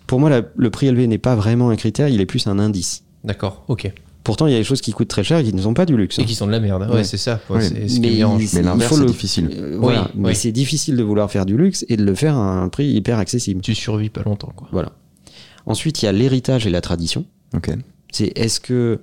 [0.07, 2.57] Pour moi, la- le prix élevé n'est pas vraiment un critère, il est plus un
[2.59, 3.03] indice.
[3.23, 3.91] D'accord, ok.
[4.23, 5.85] Pourtant, il y a des choses qui coûtent très cher et qui ne sont pas
[5.85, 6.17] du luxe.
[6.17, 6.25] Et hein.
[6.25, 6.83] qui sont de la merde.
[6.89, 7.03] Ouais, Ouais.
[7.03, 7.39] c'est ça.
[7.49, 7.61] Ouais.
[7.61, 9.49] C'est Mais l'inverse, c'est le- difficile.
[9.53, 10.03] Euh, voilà.
[10.15, 10.35] Oui, Mais oui.
[10.35, 13.19] c'est difficile de vouloir faire du luxe et de le faire à un prix hyper
[13.19, 13.61] accessible.
[13.61, 14.69] Tu survis pas longtemps, quoi.
[14.71, 14.93] Voilà.
[15.65, 17.25] Ensuite, il y a l'héritage et la tradition.
[17.55, 17.69] Ok.
[18.11, 18.99] C'est est-ce que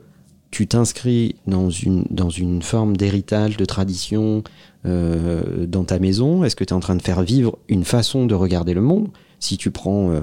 [0.50, 4.42] tu t'inscris dans une, dans une forme d'héritage, de tradition
[4.86, 6.44] euh, dans ta maison?
[6.44, 9.08] Est-ce que tu es en train de faire vivre une façon de regarder le monde?
[9.38, 10.20] Si tu prends euh,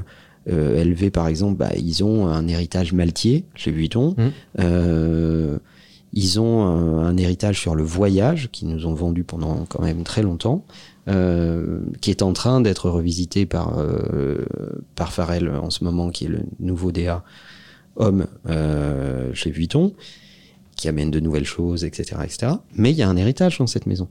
[0.50, 4.16] euh, LV par exemple, bah, ils ont un héritage maltier chez Vuitton.
[4.60, 5.58] Euh,
[6.14, 10.24] Ils ont un héritage sur le voyage qu'ils nous ont vendu pendant quand même très
[10.24, 10.64] longtemps,
[12.02, 13.78] qui est en train d'être revisité par
[14.96, 17.24] par Farrell en ce moment, qui est le nouveau DA
[17.98, 18.26] homme
[19.34, 19.94] chez Vuitton,
[20.78, 22.54] qui amène de nouvelles choses, etc., etc.
[22.76, 24.08] Mais il y a un héritage dans cette maison,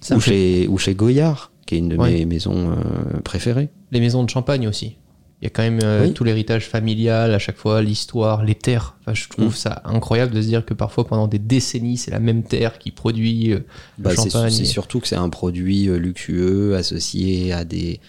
[0.00, 2.10] Ça ou chez ou chez Goyard, qui est une de Ouais.
[2.12, 3.68] mes maisons euh, préférées.
[3.90, 4.96] Les maisons de champagne aussi.
[5.42, 6.14] Il y a quand même euh, Oui.
[6.14, 8.96] tout l'héritage familial à chaque fois, l'histoire, les terres.
[9.00, 9.56] Enfin, je trouve Mm.
[9.56, 12.90] ça incroyable de se dire que parfois pendant des décennies, c'est la même terre qui
[12.92, 13.58] produit euh,
[13.98, 14.50] Bah, champagne.
[14.50, 18.00] c'est et- surtout que c'est un produit euh, luxueux associé à des,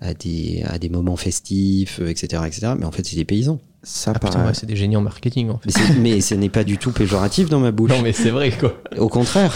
[0.00, 2.72] à des, à des moments festifs, etc., etc.
[2.78, 3.60] Mais en fait, c'est des paysans.
[3.82, 5.70] Ça, Ah, putain, par- ouais, c'est des génies en marketing en fait.
[5.98, 7.90] Mais, ce n'est pas du tout péjoratif dans ma bouche.
[7.90, 8.74] Non mais c'est vrai quoi.
[8.96, 9.52] Au contraire,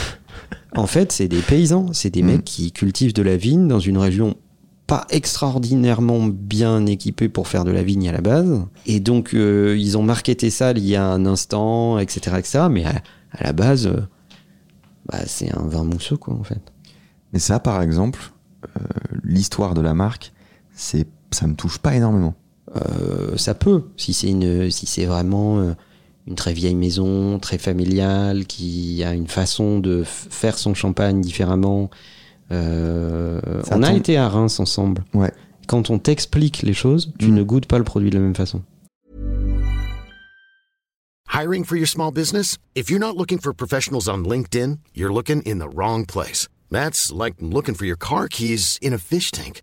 [0.74, 2.26] en fait, c'est des paysans, c'est des Mm.
[2.26, 4.34] mecs qui cultivent de la vigne dans une région
[4.88, 8.62] pas extraordinairement bien équipée pour faire de la vigne à la base.
[8.86, 12.66] Et donc, euh, ils ont marketé ça il y a un instant, etc., etc.
[12.70, 12.90] Mais à,
[13.32, 14.00] à la base, euh,
[15.06, 16.60] bah, c'est un vin mousseux, quoi, en fait.
[17.32, 18.32] Mais ça, par exemple,
[18.76, 18.80] euh,
[19.24, 20.32] l'histoire de la marque,
[20.72, 22.34] c'est, ça me touche pas énormément.
[22.74, 25.74] Euh, ça peut, si c'est une, si c'est vraiment euh,
[26.26, 31.90] une très vieille maison, très familiale, qui a une façon de faire son champagne différemment.
[32.52, 35.04] Euh, on a été à Reims ensemble.
[35.14, 35.32] Ouais.
[35.68, 37.34] Quand on t'explique les choses, tu Mm.
[37.34, 38.62] ne goûtes pas le produit de la même façon.
[41.32, 42.56] Hiring for your small business?
[42.74, 46.48] If you're not looking for professionals on LinkedIn, you're looking in the wrong place.
[46.70, 49.62] That's like looking for your car keys in a fish tank.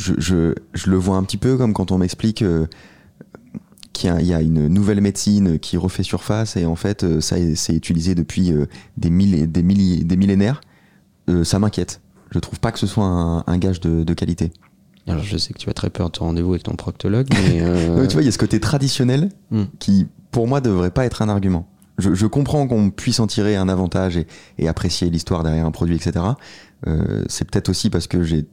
[0.00, 2.66] je, je, je le vois un petit peu comme quand on m'explique euh,
[3.92, 7.02] qu'il y a, il y a une nouvelle médecine qui refait surface et en fait
[7.04, 10.60] euh, ça est- c'est utilisé depuis euh, des, des, milli- des millénaires.
[11.44, 12.00] Ça m'inquiète.
[12.32, 14.50] Je trouve pas que ce soit un, un gage de, de qualité.
[15.06, 17.60] Alors, je sais que tu as très peur de ton rendez-vous avec ton proctologue, mais.
[17.62, 19.64] euh, Non, mais tu vois, il y a ce côté traditionnel Hmm.
[19.78, 21.68] qui, pour moi, devrait pas être un argument.
[21.98, 24.26] Je, je comprends qu'on puisse en tirer un avantage et,
[24.58, 26.24] et apprécier l'histoire derrière un produit, etc.
[26.88, 28.46] Euh, c'est peut-être aussi parce que j'ai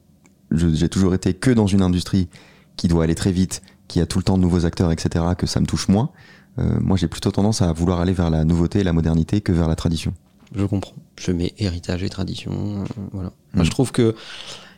[0.52, 2.28] j'ai toujours été que dans une industrie
[2.76, 5.48] qui doit aller très vite, qui a tout le temps de nouveaux acteurs, etc., que
[5.48, 6.12] ça me touche moins.
[6.60, 9.68] Euh, moi, j'ai plutôt tendance à vouloir aller vers la nouveauté, la modernité que vers
[9.68, 10.14] la tradition.
[10.56, 10.96] Je comprends.
[11.20, 12.52] Je mets héritage et tradition.
[12.52, 13.30] euh, voilà.
[13.30, 13.56] Mm.
[13.56, 14.16] Moi, je trouve que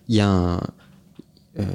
[0.08, 0.58] il y a un,
[1.60, 1.66] euh,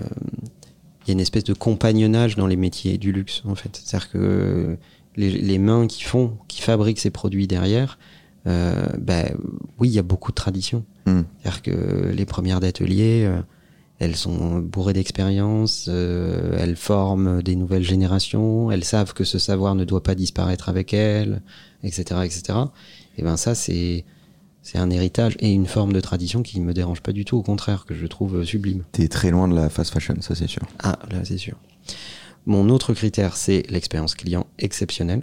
[1.03, 3.81] il y a une espèce de compagnonnage dans les métiers du luxe, en fait.
[3.83, 4.77] C'est-à-dire que
[5.17, 7.99] les, les mains qui font, qui fabriquent ces produits derrière,
[8.45, 9.35] ben,
[9.79, 10.85] oui, il y a beaucoup de tradition.
[11.07, 11.21] Mm.
[11.41, 13.31] C'est-à-dire que les premières d'atelier,
[14.05, 19.75] elles sont bourrées d'expérience, euh, elles forment des nouvelles générations, elles savent que ce savoir
[19.75, 21.43] ne doit pas disparaître avec elles,
[21.83, 22.59] etc., etc.
[23.17, 24.05] Et ben ça, c'est
[24.63, 27.43] c'est un héritage et une forme de tradition qui me dérange pas du tout, au
[27.43, 28.83] contraire, que je trouve sublime.
[28.93, 30.63] T'es très loin de la fast fashion, ça c'est sûr.
[30.83, 31.57] Ah, là, c'est sûr.
[32.47, 35.23] Mon autre critère, c'est l'expérience client exceptionnelle.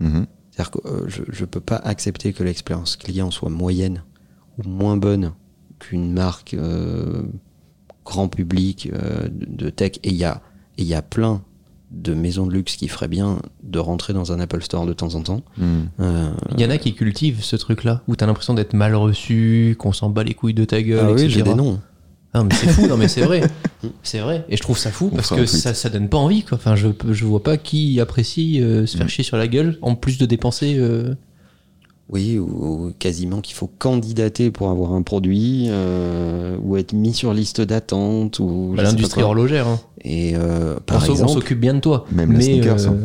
[0.00, 0.26] Mhm.
[0.50, 4.02] C'est-à-dire que euh, je ne peux pas accepter que l'expérience client soit moyenne
[4.58, 5.32] ou moins bonne
[5.78, 7.22] qu'une marque euh,
[8.08, 9.92] grand public euh, de tech.
[10.02, 10.40] Et il y a,
[10.78, 11.42] et il y a plein
[11.90, 15.14] de maisons de luxe qui feraient bien de rentrer dans un Apple Store de temps
[15.14, 15.42] en temps.
[15.56, 15.88] Mhm.
[16.00, 19.74] Euh, Il y en a qui cultivent ce truc-là, où t'as l'impression d'être mal reçu,
[19.78, 21.28] qu'on s'en bat les couilles de ta gueule, ah oui, etc.
[21.30, 21.80] j'ai des noms.
[22.34, 23.40] Non mais c'est fou, non mais c'est vrai,
[24.02, 24.44] c'est vrai.
[24.50, 26.58] Et je trouve ça fou On parce que ça, ça donne pas envie quoi.
[26.58, 29.08] Enfin je je vois pas qui apprécie euh, se faire Mm.
[29.08, 30.74] chier sur la gueule en plus de dépenser.
[30.78, 31.14] euh,
[32.10, 37.12] Oui, ou, ou quasiment qu'il faut candidater pour avoir un produit, euh, ou être mis
[37.12, 39.66] sur liste d'attente, ou bah, l'industrie horlogère.
[39.66, 39.78] hein.
[40.02, 42.06] Et euh, par on exemple, s'occupe bien de toi.
[42.10, 42.96] Même mais, sneakers, hein.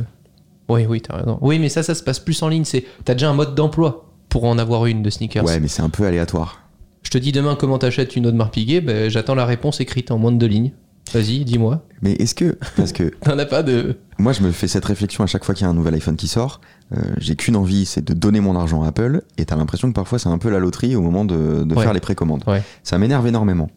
[0.69, 1.37] Oui oui t'as raison.
[1.41, 2.63] Oui mais ça ça se passe plus en ligne.
[2.63, 5.43] C'est t'as déjà un mode d'emploi pour en avoir une de sneakers.
[5.43, 6.61] Ouais, mais c'est un peu aléatoire.
[7.03, 10.17] Je te dis demain comment t'achètes une Audemars Piguet, ben, j'attends la réponse écrite en
[10.17, 10.71] moins de deux lignes.
[11.13, 11.85] Vas-y, dis-moi.
[12.01, 13.97] Mais est-ce que, parce que T'en as pas de.
[14.17, 16.15] Moi, je me fais cette réflexion à chaque fois qu'il y a un nouvel iPhone
[16.15, 16.59] qui sort.
[16.95, 19.21] Euh, j'ai qu'une envie, c'est de donner mon argent à Apple.
[19.37, 21.83] Et t'as l'impression que parfois c'est un peu la loterie au moment de, de Ouais.
[21.83, 22.43] faire les précommandes.
[22.47, 22.63] Ouais.
[22.83, 23.69] Ça m'énerve énormément.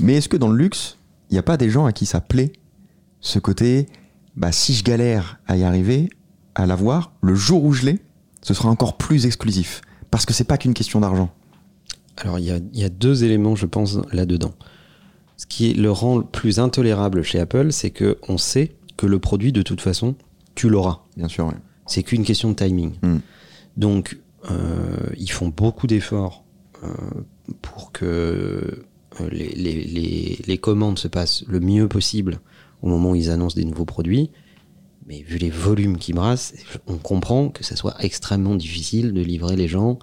[0.00, 0.98] Mais est-ce que dans le luxe,
[1.30, 2.52] il n'y a pas des gens à qui ça plaît
[3.20, 3.86] ce côté,
[4.36, 6.08] bah, si je galère à y arriver,
[6.54, 7.98] à l'avoir, le jour où je l'ai,
[8.42, 9.80] ce sera encore plus exclusif.
[10.10, 11.30] Parce que c'est pas qu'une question d'argent.
[12.18, 14.52] Alors, il y a, il y a deux éléments, je pense, là-dedans.
[15.36, 19.18] Ce qui le rend le plus intolérable chez Apple, c'est que on sait que le
[19.18, 20.14] produit, de toute façon,
[20.54, 21.00] tu l'auras.
[21.16, 21.52] Bien sûr, ouais.
[21.86, 22.92] C'est qu'une question de timing.
[23.02, 23.16] Mm.
[23.76, 24.18] Donc,
[24.50, 26.44] euh, ils font beaucoup d'efforts
[26.82, 26.88] euh,
[27.62, 28.84] pour que
[29.20, 32.40] euh, les, les- les- les commandes se passent le mieux possible
[32.82, 34.30] au moment où ils annoncent des nouveaux produits.
[35.06, 36.54] Mais vu les volumes qui brassent,
[36.86, 39.98] on comprend que ça soit extrêmement difficile de livrer les gens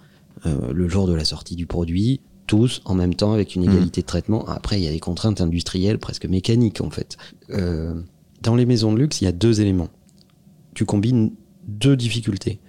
[0.46, 4.02] euh, le jour de la sortie du produit, tous en même temps avec une égalité
[4.02, 4.46] de traitement.
[4.48, 7.18] Après, il y a des contraintes industrielles presque mécaniques en fait.
[7.50, 8.02] Euh,
[8.42, 9.90] dans les maisons de luxe, il y a deux éléments.
[10.74, 11.32] Tu combines
[11.68, 12.60] deux difficultés.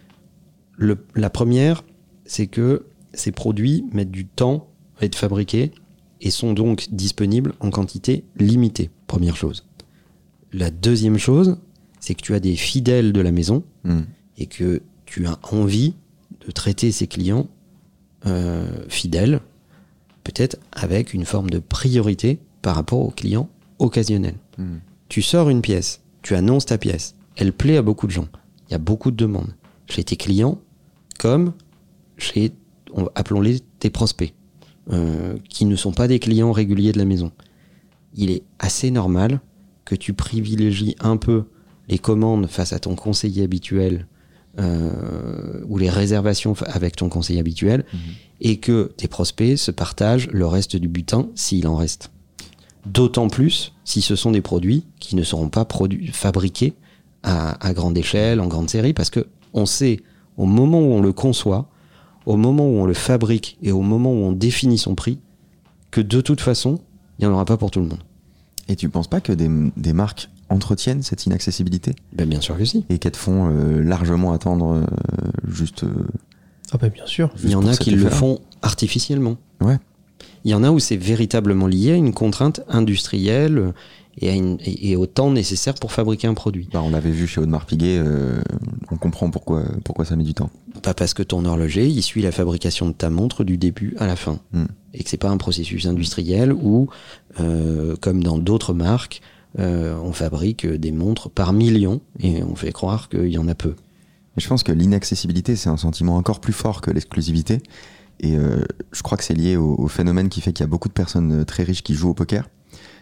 [0.77, 1.83] Le- la première,
[2.25, 4.69] c'est que ces produits mettent du temps
[5.01, 5.73] à être fabriqués
[6.21, 8.91] et sont donc disponibles en quantité limitée.
[9.07, 9.65] Première chose.
[10.53, 11.59] La deuxième chose,
[12.01, 14.03] c'est que tu as des fidèles de la maison Hmm.
[14.39, 15.95] et que tu as envie
[16.47, 17.49] de traiter ces clients
[18.27, 19.41] euh, fidèles,
[20.25, 24.37] peut-être avec une forme de priorité par rapport aux clients occasionnels.
[24.59, 24.79] Hmm.
[25.09, 28.29] Tu sors une pièce, tu annonces ta pièce, elle plaît à beaucoup de gens,
[28.69, 29.55] il y a beaucoup de demandes.
[29.89, 30.59] Chez tes clients,
[31.19, 31.53] comme
[32.17, 32.53] chez,
[32.95, 34.33] on- appelons-les tes prospects,
[34.91, 37.33] euh, qui ne sont pas des clients réguliers de la maison.
[38.15, 39.41] Il est assez normal
[39.85, 41.45] que tu privilégies un peu
[41.89, 44.07] les commandes face à ton conseiller habituel
[44.59, 47.85] euh, ou les réservations avec ton conseiller habituel
[48.41, 52.11] et que tes prospects se partagent le reste du butin s'il en reste.
[52.87, 56.75] D'autant plus si ce sont des produits qui ne seront pas produits, fabriqués
[57.23, 60.01] à, à grande échelle, en grande série, parce que on sait
[60.37, 61.69] au moment où on le conçoit,
[62.27, 65.19] au moment où on le fabrique et au moment où on définit son prix,
[65.91, 66.81] que de toute façon,
[67.19, 68.03] il n'y en aura pas pour tout le monde.
[68.69, 72.65] Et tu penses pas que des, des marques entretiennent cette inaccessibilité Ben, bien sûr que
[72.65, 72.85] si.
[72.89, 74.85] et qu'elles te font euh, largement attendre euh,
[75.49, 75.85] juste.
[75.85, 75.89] euh,
[76.73, 77.31] Ah bah bien sûr.
[77.43, 79.37] Il y en a qui le font artificiellement.
[79.61, 79.79] Ouais.
[80.45, 83.73] Il y en a où c'est véritablement lié à une contrainte industrielle
[84.21, 86.69] et, à une- et- et au temps nécessaire pour fabriquer un produit.
[86.73, 88.41] bah, on l'avait vu chez Audemars Piguet, euh,
[88.91, 90.51] on comprend pourquoi, pourquoi ça met du temps.
[90.83, 94.07] Pas parce que ton horloger, il suit la fabrication de ta montre du début à
[94.07, 94.39] la fin.
[94.53, 94.67] Hmm.
[94.93, 96.89] Et que c'est pas un processus industriel où,
[97.41, 99.21] euh, comme dans d'autres marques,
[99.59, 103.55] euh, on fabrique des montres par millions et on fait croire qu'il y en a
[103.55, 103.75] peu.
[104.37, 107.61] Mais je pense que l'inaccessibilité, c'est un sentiment encore plus fort que l'exclusivité.
[108.21, 108.63] Et euh,
[108.93, 110.93] je crois que c'est lié au, au phénomène qui fait qu'il y a beaucoup de
[110.95, 112.49] personnes euh, très riches qui jouent au poker.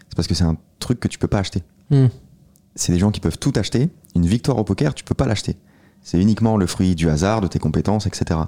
[0.09, 1.63] C'est parce que c'est un truc que tu peux pas acheter.
[1.91, 2.07] Hmm.
[2.75, 3.89] C'est des gens qui peuvent tout acheter.
[4.15, 5.57] Une victoire au poker, tu peux pas l'acheter.
[6.03, 8.41] C'est uniquement le fruit du hasard, de tes compétences, etc.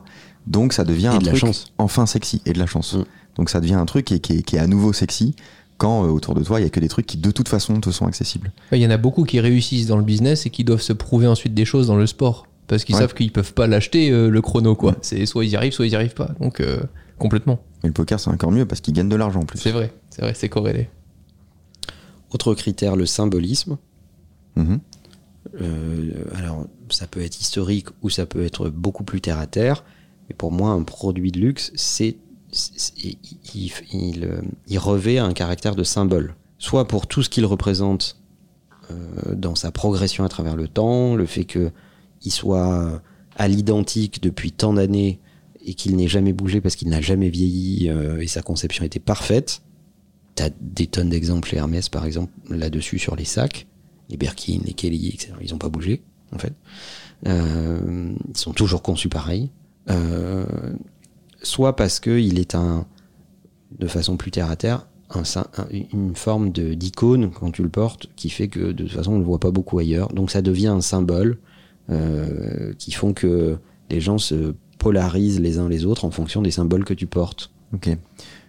[0.47, 1.73] Donc ça devient Et un de la truc chance.
[1.79, 2.95] enfin sexy et de la chance.
[2.95, 3.05] Mm.
[3.37, 5.37] Donc ça devient un truc qui est, qui est- qui est à nouveau sexy
[5.79, 7.81] quand euh, autour de toi il y a que des trucs qui de toute façon
[7.81, 8.53] te sont accessibles.
[8.73, 11.27] Il y en a beaucoup qui réussissent dans le business et qui doivent se prouver
[11.27, 12.47] ensuite des choses dans le sport.
[12.67, 13.03] Parce qu'ils Ouais.
[13.03, 14.97] savent qu'ils peuvent pas l'acheter euh, le chrono, quoi.
[15.03, 16.31] C'est soit ils y arrivent, soit ils y arrivent pas.
[16.41, 16.81] Donc, euh,
[17.19, 17.61] complètement.
[17.83, 19.59] Et le poker c'est encore mieux parce qu'ils gagnent de l'argent en plus.
[19.59, 20.89] C'est vrai, c'est vrai, c'est corrélé.
[22.33, 23.77] Autre critère, le symbolisme.
[24.57, 24.81] Mhm.
[25.61, 29.85] Euh, alors, ça peut être historique ou ça peut être beaucoup plus terre à terre.
[30.29, 32.17] Mais pour moi, un produit de luxe, c'est-
[32.55, 36.35] euh, il revêt un caractère de symbole.
[36.59, 38.17] Soit pour tout ce qu'il représente
[38.91, 41.71] euh, dans sa progression à travers le temps, le fait que
[42.23, 43.03] il soit
[43.37, 45.21] à l'identique depuis tant d'années
[45.65, 49.01] et qu'il n'ait jamais bougé parce qu'il n'a jamais vieilli euh, et sa conception était
[49.01, 49.63] parfaite.
[50.35, 53.67] T'as des tonnes d'exemples chez Hermès, par exemple, là-dessus sur les sacs,
[54.09, 55.33] les Birkin, les Kelly, etc.
[55.41, 56.53] Ils n'ont pas bougé, en fait.
[57.25, 59.51] Ils sont toujours conçus pareil.
[61.45, 62.87] Soit parce qu'il est un,
[63.79, 65.23] de façon plus terre à terre, un,
[65.93, 69.19] une forme de d'icône quand tu le portes qui fait que de toute façon on
[69.19, 70.09] le voit pas beaucoup ailleurs.
[70.09, 71.39] Donc ça devient un symbole
[71.91, 73.57] euh, qui font que
[73.91, 77.51] les gens se polarisent les uns les autres en fonction des symboles que tu portes.
[77.73, 77.97] Ok.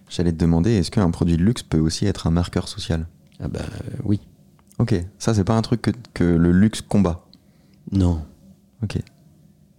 [0.09, 3.07] J'allais te demander, est-ce qu'un produit de luxe peut aussi être un marqueur social?
[3.39, 4.19] Ah bah euh, oui.
[4.79, 7.25] Ok, ça c'est pas un truc que, que le luxe combat?
[7.91, 8.21] Non.
[8.83, 8.97] Ok.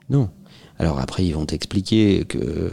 [0.08, 0.30] Non.
[0.78, 2.72] Alors après, ils vont t'expliquer que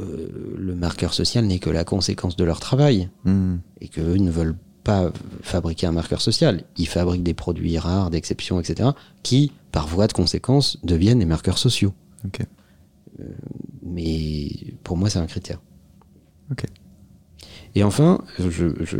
[0.00, 3.56] euh, le marqueur social n'est que la conséquence de leur travail Hmm.
[3.80, 6.64] et qu'eux ne veulent pas fabriquer un marqueur social.
[6.76, 8.90] Ils fabriquent des produits rares, d'exception, etc.,
[9.22, 11.92] qui, par voie de conséquence, deviennent des marqueurs sociaux.
[12.24, 12.40] Ok.
[13.82, 14.48] Mais
[14.84, 15.60] pour moi, c'est un critère.
[17.74, 18.96] Et enfin, je, je, je,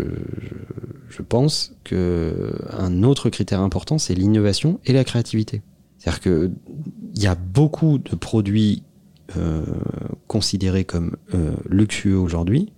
[1.09, 5.63] je pense que un autre critère important, c'est l'innovation et la créativité.
[5.99, 6.51] C'est-à-dire que
[7.15, 8.83] il y a beaucoup de produits
[9.37, 9.63] euh,
[10.27, 12.73] considérés comme euh, luxueux aujourd'hui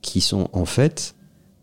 [0.00, 1.14] qui sont en fait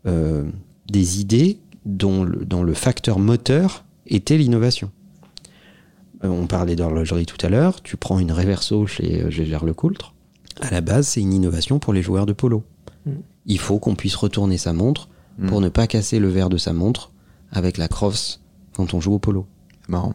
[0.06, 0.44] euh,
[0.90, 4.90] des idées dont le, dont le facteur moteur était l'innovation.
[6.24, 7.82] Euh, on parlait d'horlogerie tout à l'heure.
[7.82, 10.14] Tu prends une Reverso chez Gégère Lecoultre.
[10.60, 12.64] À la base, c'est une innovation pour les joueurs de polo.
[13.06, 13.12] Mm.
[13.46, 15.08] Il faut qu'on puisse retourner sa montre
[15.48, 15.64] pour Mm.
[15.64, 17.12] ne pas casser le verre de sa montre
[17.50, 18.40] avec la crosse
[18.74, 19.46] quand on joue au polo.
[19.82, 20.14] C'est marrant.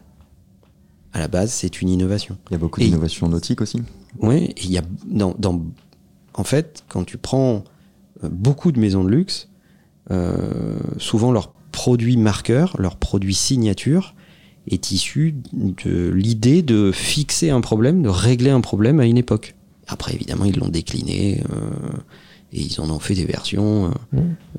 [1.12, 2.36] À la base, c'est une innovation.
[2.50, 3.82] Il y a beaucoup d'innovations nautiques aussi.
[4.20, 5.62] Oui, il y a dans, dans
[6.34, 7.64] En fait, quand tu prends
[8.24, 9.48] euh, beaucoup de maisons de luxe,
[10.10, 14.14] euh, souvent leur produit marqueur, leur produit signature
[14.68, 19.54] est issu de l'idée de fixer un problème, de régler un problème à une époque.
[19.86, 21.96] Après, évidemment, ils l'ont décliné euh,
[22.52, 24.18] et ils en ont fait des versions euh,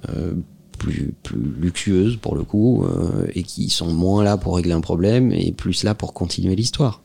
[0.09, 0.33] euh,
[0.77, 2.85] plus, plus luxueuses pour le coup
[3.33, 7.01] et qui sont moins là pour régler un problème et plus là pour continuer l'histoire.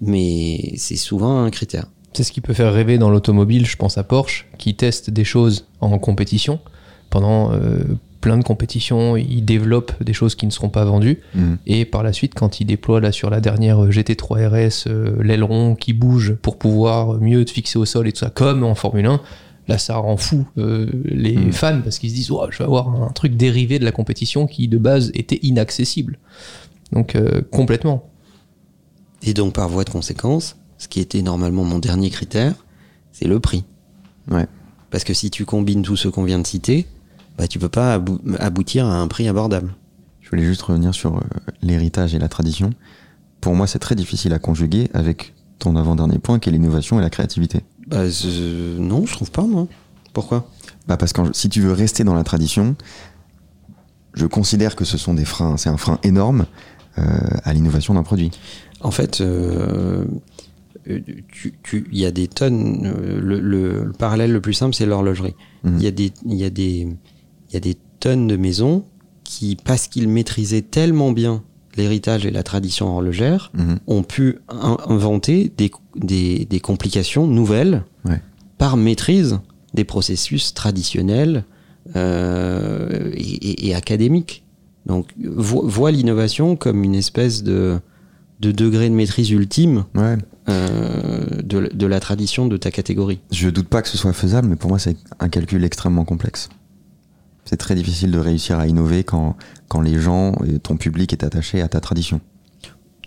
[0.00, 1.86] Mais c'est souvent un critère.
[2.12, 5.24] C'est ce qui peut faire rêver dans l'automobile, je pense à Porsche, qui teste des
[5.24, 6.60] choses en compétition.
[7.10, 7.80] Pendant euh,
[8.20, 11.20] plein de compétitions, ils développent des choses qui ne seront pas vendues.
[11.34, 11.58] Mhm.
[11.66, 15.22] Et par la suite, quand ils déploient là sur la dernière euh, GT3 RS euh,
[15.22, 18.74] l'aileron qui bouge pour pouvoir mieux te fixer au sol et tout ça, comme en
[18.74, 19.20] Formule 1,
[19.68, 21.52] là ça rend fou euh, les Mhm.
[21.52, 24.46] fans parce qu'ils se disent oh, je vais avoir un truc dérivé de la compétition
[24.46, 26.18] qui de base était inaccessible.
[26.92, 28.08] Donc euh, complètement.
[29.22, 32.54] Et donc, par voie de conséquence, ce qui était normalement mon dernier critère,
[33.12, 33.64] c'est le prix.
[34.30, 34.46] Ouais.
[34.90, 36.86] Parce que si tu combines tout ce qu'on vient de citer,
[37.38, 39.74] bah, tu peux pas abou- aboutir à un prix abordable.
[40.20, 41.20] Je voulais juste revenir sur euh,
[41.62, 42.70] l'héritage et la tradition.
[43.40, 47.02] Pour moi, c'est très difficile à conjuguer avec ton avant-dernier point qui est l'innovation et
[47.02, 47.60] la créativité.
[47.86, 48.02] Bah,
[48.78, 49.66] non, je trouve pas, moi.
[50.12, 50.48] Pourquoi?
[50.88, 52.74] Bah parce que si tu veux rester dans la tradition,
[54.14, 56.46] je considère que ce sont des freins, c'est un frein énorme
[56.96, 58.30] à l'innovation d'un produit.
[58.80, 60.04] En fait, euh,
[60.88, 61.00] euh,
[61.72, 62.86] il y a des tonnes.
[62.86, 65.34] euh, le, le- le parallèle le plus simple, c'est l'horlogerie.
[65.64, 65.76] Mhm.
[65.78, 66.86] Il y a des, y a des,
[67.48, 68.84] il y a des tonnes de maisons
[69.24, 71.42] qui, parce qu'ils maîtrisaient tellement bien
[71.76, 73.78] l'héritage et la tradition horlogère, Mhm.
[73.86, 78.20] ont pu in- inventer des, des, des complications nouvelles Ouais.
[78.58, 79.40] par maîtrise
[79.74, 81.44] des processus traditionnels
[81.96, 84.42] euh, et, et- et académiques.
[84.86, 87.78] Donc, vo- vois l'innovation comme une espèce de,
[88.40, 90.16] de degré de maîtrise ultime Ouais.
[90.48, 93.20] euh, de, de la tradition de ta catégorie.
[93.32, 96.48] Je doute pas que ce soit faisable, mais pour moi, c'est un calcul extrêmement complexe.
[97.44, 99.36] C'est très difficile de réussir à innover quand,
[99.68, 102.20] quand les gens, et ton public est attaché à ta tradition.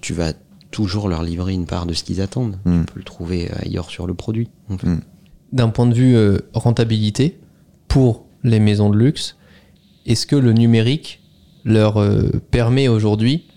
[0.01, 0.33] Tu vas
[0.71, 2.57] toujours leur livrer une part de ce qu'ils attendent.
[2.65, 2.81] Mm.
[2.85, 4.49] Tu peux le trouver ailleurs sur le produit.
[4.69, 4.87] en fait.
[4.87, 4.99] Mm.
[5.51, 7.39] d'un point de vue euh, rentabilité
[7.87, 9.35] pour les maisons de luxe,
[10.05, 11.21] est-ce que le numérique
[11.65, 13.47] leur euh, permet aujourd'hui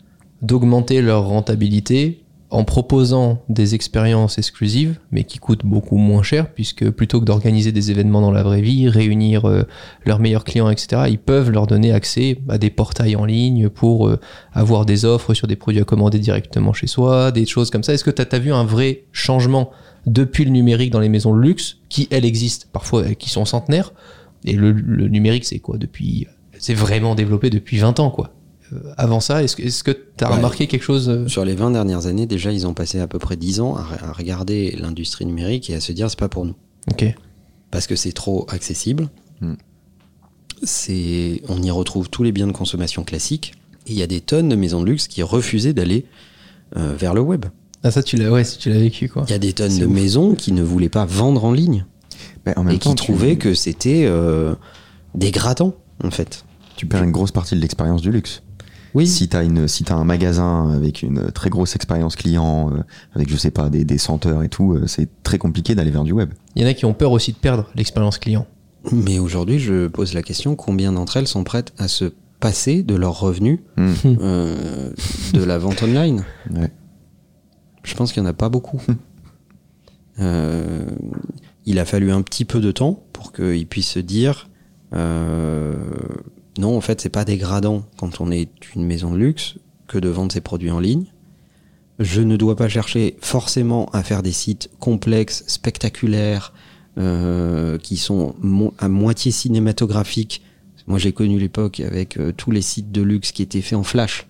[0.43, 6.91] d'augmenter leur rentabilité en proposant des expériences exclusives, mais qui coûtent beaucoup moins cher, puisque
[6.91, 9.63] plutôt que d'organiser des événements dans la vraie vie, réunir euh,
[10.05, 14.07] leurs meilleurs clients, etc., ils peuvent leur donner accès à des portails en ligne pour
[14.07, 14.21] euh,
[14.53, 17.95] avoir des offres sur des produits à commander directement chez soi, des choses comme ça.
[17.95, 19.71] Est-ce que tu as, vu un vrai changement
[20.05, 23.95] depuis le numérique dans les maisons de luxe, qui elles existent parfois, qui sont centenaires,
[24.45, 24.73] et le
[25.09, 26.27] numérique c'est quoi depuis
[26.63, 28.33] C'est vraiment développé depuis 20 ans, quoi.
[28.73, 30.37] Euh, avant ça, est-ce que est-ce que tu as Ouais.
[30.37, 33.19] remarqué quelque chose euh, Sur les 20 dernières années, déjà, ils ont passé à peu
[33.19, 36.47] près 10 ans à, à regarder l'industrie numérique et à se dire c'est pas pour
[36.47, 36.55] nous.
[36.91, 37.05] Ok.
[37.71, 39.09] Parce que c'est trop accessible.
[39.41, 39.55] Mm.
[40.63, 43.55] C'est, on y retrouve tous les biens de consommation classiques.
[43.87, 46.07] Et il y a des tonnes de maisons de luxe qui refusaient d'aller
[46.77, 47.47] euh, vers le web.
[47.83, 49.25] Ah ça tu l'as ouais, si tu l'as vécu quoi.
[49.27, 49.93] Il y a des tonnes C'est de ouf.
[49.93, 51.85] maisons qui ne voulaient pas vendre en ligne
[52.47, 54.55] Mais en même et temps, qui tu- trouvaient que c'était euh,
[55.17, 56.45] dégradant, en fait.
[56.83, 58.43] Tu perds une grosse partie de l'expérience du luxe.
[58.93, 62.83] Oui, Si t'as une, si t'as un magasin avec une très grosse expérience client, euh,
[63.15, 66.03] avec je sais pas des, des senteurs et tout, euh, c'est très compliqué d'aller vers
[66.03, 66.33] du web.
[66.57, 68.49] Il y en a qui ont peur aussi de perdre l'expérience client.
[68.91, 72.97] mais aujourd'hui, je pose la question combien d'entre elles sont prêtes à se passer de
[72.97, 73.93] leurs revenus Mm.
[74.21, 74.91] euh,
[75.35, 76.25] de la vente online?
[76.53, 76.73] Ouais.
[77.85, 78.83] Je pense qu'il n'y en a pas beaucoup.
[80.21, 80.85] Euh,
[81.65, 84.51] il a fallu un petit peu de temps pour qu'ils puissent se dire
[84.95, 85.75] euh,
[86.59, 89.55] non, en fait, c'est pas dégradant quand on est une maison de luxe
[89.89, 91.07] que de vendre ses produits en ligne.
[91.99, 96.53] Je ne dois pas chercher forcément à faire des sites complexes, spectaculaires,
[96.99, 100.43] euh, qui sont mo- à moitié cinématographiques.
[100.87, 103.83] Moi, j'ai connu l'époque avec euh, tous les sites de luxe qui étaient faits en
[103.85, 104.27] flash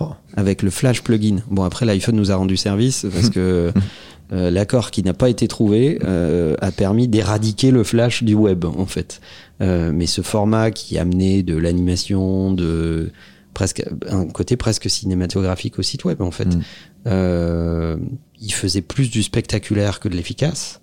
[0.00, 0.12] Oh.
[0.34, 1.42] avec le Flash plugin.
[1.50, 3.70] Bon, après, l'iPhone nous a rendu service parce que
[4.34, 8.64] euh, l'accord qui n'a pas été trouvé euh, a permis d'éradiquer le Flash du web,
[8.64, 9.20] en fait.
[9.60, 13.12] Euh, mais ce format qui amenait de l'animation, de
[13.52, 16.48] presque un côté presque cinématographique au site web, en fait,
[17.06, 17.98] Mm.
[18.40, 20.80] il faisait plus du spectaculaire que de l'efficace.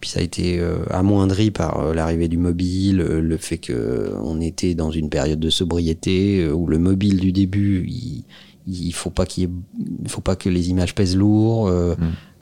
[0.00, 4.90] Puis ça a été amoindri par l'arrivée du mobile, le fait que on était dans
[4.90, 8.24] une période de sobriété où le mobile du début, il,
[8.66, 9.50] il faut pas qu'il
[10.06, 11.68] faut pas que les images pèsent lourd.
[11.68, 11.96] Mm.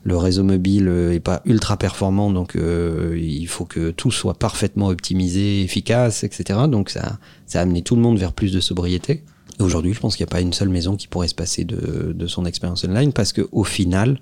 [0.07, 4.35] Le réseau mobile euh, est pas ultra performant, donc euh, il faut que tout soit
[4.35, 6.61] parfaitement optimisé, efficace, etc.
[6.69, 9.25] Donc ça, ça a amené tout le monde vers plus de sobriété.
[9.61, 12.13] Aujourd'hui, je pense qu'il n'y a pas une seule maison qui pourrait se passer de,
[12.13, 14.21] de son expérience online parce que au final,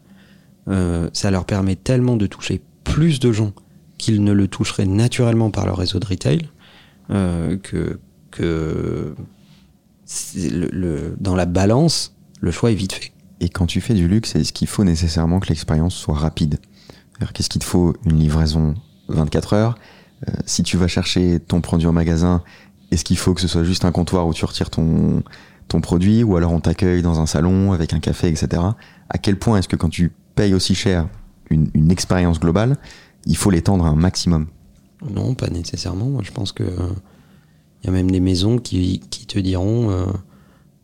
[0.69, 3.53] euh, ça leur permet tellement de toucher plus de gens
[3.99, 6.49] qu'ils ne le toucheraient naturellement par leur réseau de retail,
[7.11, 7.99] euh, que,
[8.31, 9.15] que
[10.37, 13.12] le- le- dans la balance, le choix est vite fait.
[13.43, 16.61] Et quand tu fais du luxe, est-ce qu'il faut nécessairement que l'expérience soit rapide?
[17.35, 17.93] Qu'est-ce qu'il te faut?
[18.07, 18.75] Une livraison
[19.09, 19.75] 24 heures?
[20.29, 22.45] Euh, Si tu vas chercher ton produit au magasin,
[22.93, 25.25] est-ce qu'il faut que ce soit juste un comptoir où tu retires ton,
[25.83, 26.23] produit?
[26.23, 28.63] Ou alors on t'accueille dans un salon avec un café, etc.
[29.09, 31.09] À quel point est-ce que quand tu payes aussi cher
[31.51, 32.77] une, expérience globale,
[33.27, 34.47] il faut l'étendre un maximum?
[35.11, 36.23] Non, pas nécessairement.
[36.23, 36.63] Je pense que
[37.83, 40.07] il y a même des maisons qui, qui te diront euh,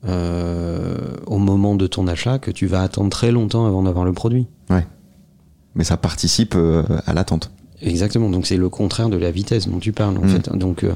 [0.07, 0.97] euh,
[1.27, 4.47] au moment de ton achat que tu vas attendre très longtemps avant d'avoir le produit.
[5.75, 7.53] Mais ça participe euh, à l'attente.
[7.83, 8.31] Exactement.
[8.31, 10.29] Donc c'est le contraire de la vitesse dont tu parles en Mm.
[10.29, 10.49] fait.
[10.57, 10.95] Donc euh,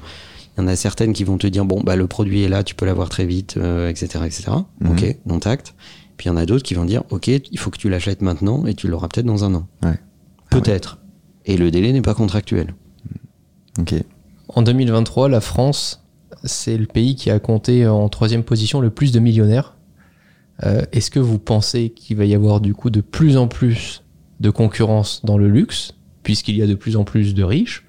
[0.56, 2.64] il y en a certaines qui vont te dire bon bah le produit est là,
[2.64, 4.50] tu peux l'avoir très vite, euh, etc., etc.
[4.80, 4.90] Mhm.
[4.90, 5.74] Ok, non tact.
[6.16, 8.22] Puis il y en a d'autres qui vont dire ok, il faut que tu l'achètes
[8.22, 9.66] maintenant et tu l'auras peut-être dans un an.
[9.84, 9.98] Ouais.
[10.50, 10.98] Peut-être.
[11.46, 12.74] Et le délai n'est pas contractuel.
[13.78, 13.94] Ok.
[14.48, 16.01] En 2023, la France,
[16.44, 19.74] c'est le pays qui a compté en troisième position le plus de millionnaires.
[20.64, 24.02] Euh, Est-ce que vous pensez qu'il va y avoir du coup de plus en plus
[24.40, 27.86] de concurrence dans le luxe, puisqu'il y a de plus en plus de riches?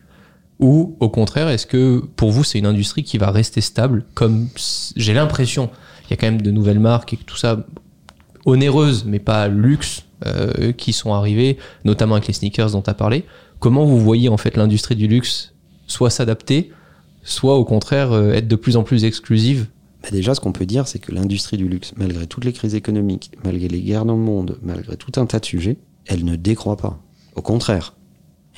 [0.59, 4.47] Ou au contraire, est-ce que pour vous, c'est une industrie qui va rester stable Comme
[4.95, 5.69] j'ai l'impression,
[6.05, 7.65] il y a quand même de nouvelles marques et tout ça,
[8.45, 12.93] onéreuses, mais pas luxe, euh, qui sont arrivées, notamment avec les sneakers dont tu as
[12.93, 13.25] parlé.
[13.59, 15.53] Comment vous voyez en fait l'industrie du luxe
[15.85, 16.71] soit s'adapter,
[17.23, 19.67] soit au contraire euh, être de plus en plus exclusive
[20.03, 22.75] Bah déjà, ce qu'on peut dire, c'est que l'industrie du luxe, malgré toutes les crises
[22.75, 26.35] économiques, malgré les guerres dans le monde, malgré tout un tas de sujets, elle ne
[26.35, 26.99] décroît pas.
[27.35, 27.95] Au contraire,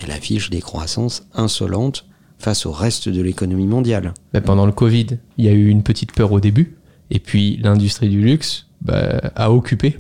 [0.02, 2.06] elle affiche des croissances insolentes
[2.38, 4.14] face au reste de l'économie mondiale.
[4.34, 5.08] Bah, Pendant le Covid,
[5.38, 6.78] il y a eu une petite peur au début,
[7.12, 10.00] et puis l'industrie du luxe bah, a occupé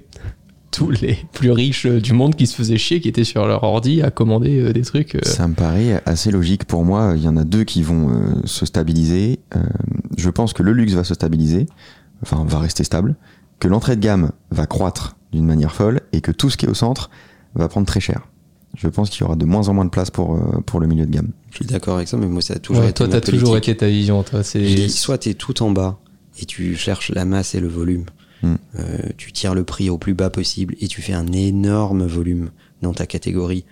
[0.75, 4.01] tous les plus riches du monde qui se faisaient chier, qui étaient sur leur ordi
[4.01, 5.15] à commander euh, des trucs.
[5.15, 5.19] euh.
[5.23, 7.13] Ça me paraît assez logique pour moi.
[7.15, 9.39] Il y en a deux qui vont euh, se stabiliser.
[9.55, 9.59] Euh,
[10.17, 11.65] je pense que le luxe va se stabiliser,
[12.23, 13.15] enfin va rester stable,
[13.59, 16.69] que l'entrée de gamme va croître d'une manière folle et que tout ce qui est
[16.69, 17.09] au centre
[17.55, 18.21] va prendre très cher.
[18.77, 20.87] Je pense qu'il y aura de moins en moins de place pour, euh, pour le
[20.87, 21.29] milieu de gamme.
[21.51, 23.55] Je suis d'accord avec ça, mais moi, ça a toujours Ouais, été toi, t'as toujours
[23.55, 24.21] été ta vision.
[24.23, 25.97] Toi, c'est soit tu es tout en bas
[26.41, 28.03] et tu cherches la masse et le volume.
[28.79, 32.51] Euh, tu tires le prix au plus bas possible et tu fais un énorme volume
[32.81, 33.65] dans ta catégorie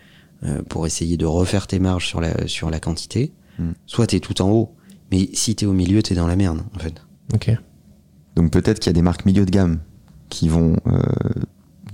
[0.44, 3.32] euh, pour essayer de refaire tes marges sur la, sur la quantité.
[3.60, 3.72] Mm.
[3.86, 4.76] Soit tu es tout en haut.
[5.12, 7.02] Mais si tu es au milieu, tu es dans la merde, en fait.
[7.34, 7.52] Ok.
[8.36, 9.80] Donc peut-être qu'il y a des marques milieu de gamme
[10.30, 11.00] qui vont euh,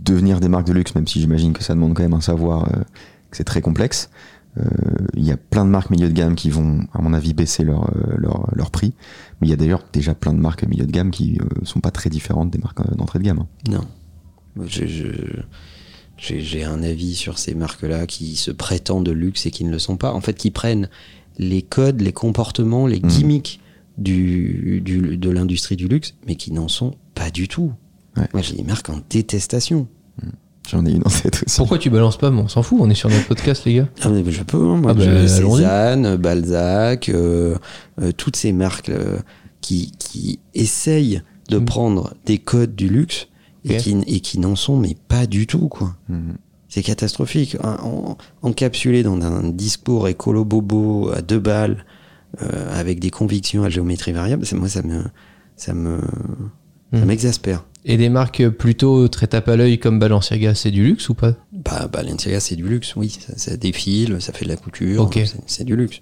[0.02, 2.66] devenir des marques de luxe, même si j'imagine que ça demande quand même un savoir,
[2.66, 2.80] euh,
[3.30, 4.10] que c'est très complexe.
[4.58, 4.64] Euh,
[5.16, 7.64] Il y a plein de marques milieu de gamme qui vont, à mon avis, baisser
[7.64, 8.94] leur, euh, leur, leur prix.
[9.40, 11.80] Mais il y a d'ailleurs déjà plein de marques milieu de gamme qui euh, sont
[11.82, 13.40] pas très différentes des marques d'entrée de gamme.
[13.40, 13.48] hein.
[13.70, 13.86] Non.
[14.66, 15.42] Je- je-
[16.18, 19.72] J'ai j'ai un avis sur ces marques-là qui se prétendent de luxe et qui ne
[19.72, 20.14] le sont pas.
[20.14, 20.90] En fait, qui prennent
[21.38, 23.08] les codes, les comportements, les Mhm.
[23.08, 23.60] gimmicks
[23.98, 27.72] du, du- de l'industrie du luxe, mais qui n'en sont pas du tout.
[28.18, 28.28] Ouais.
[28.34, 29.88] Moi, j'ai des marques en détestation.
[30.70, 31.58] J'en ai une en tête aussi.
[31.58, 33.88] Pourquoi tu balances pas mais On s'en fout, on est sur notre podcast, les gars.
[34.02, 34.92] Ah, mais je peux, hein, moi.
[34.92, 35.28] Ah bah, je-.
[35.28, 37.56] Cézanne, Balzac, euh,
[38.02, 39.18] euh, toutes ces marques euh,
[39.62, 41.66] qui, qui essayent de Mm.
[41.66, 43.28] prendre des codes du luxe
[43.66, 45.96] et qui, et qui n'en sont, mais pas du tout, quoi.
[46.08, 46.36] Mhm.
[46.68, 47.58] C'est catastrophique.
[47.64, 51.84] En- en- encapsulé dans un discours écolo bobo à deux balles,
[52.44, 55.02] euh, avec des convictions à géométrie variable, moi ça me,
[55.56, 55.98] ça me,
[56.94, 57.06] ça Hmm.
[57.06, 57.66] m'exaspère.
[57.92, 61.34] Et des marques plutôt très tape à l'œil comme Balenciaga, c'est du luxe ou pas?
[61.52, 65.20] Bah, Balenciaga c'est du luxe, oui, ça, ça défile, ça fait de la couture, Ok.
[65.48, 66.02] c'est- du luxe.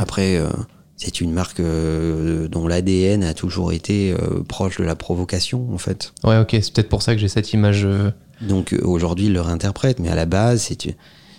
[0.00, 0.48] Après, euh,
[0.96, 5.78] c'est une marque euh, dont l'ADN a toujours été euh, proche de la provocation, en
[5.78, 6.12] fait.
[6.24, 7.86] Ouais, ok, c'est peut-être pour ça que j'ai cette image.
[8.40, 10.68] Donc aujourd'hui, ils le réinterprètent, mais à la base,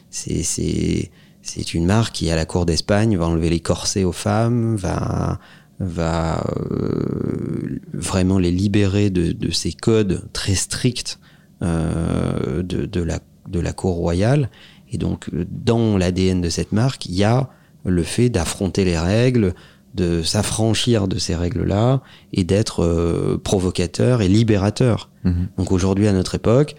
[0.10, 5.40] c'est une marque qui à la cour d'Espagne va enlever les corsets aux femmes, va
[5.80, 11.20] va euh, vraiment les libérer de, de ces codes très stricts
[11.62, 14.50] euh, de, de la de la cour royale.
[14.92, 17.50] Et donc dans l'ADN de cette marque, il y a
[17.86, 19.54] le fait d'affronter les règles,
[19.96, 22.02] de s'affranchir de ces règles-là
[22.34, 25.10] et d'être euh, provocateur et libérateur.
[25.24, 25.48] Mhm.
[25.58, 26.76] Donc aujourd'hui, à notre époque,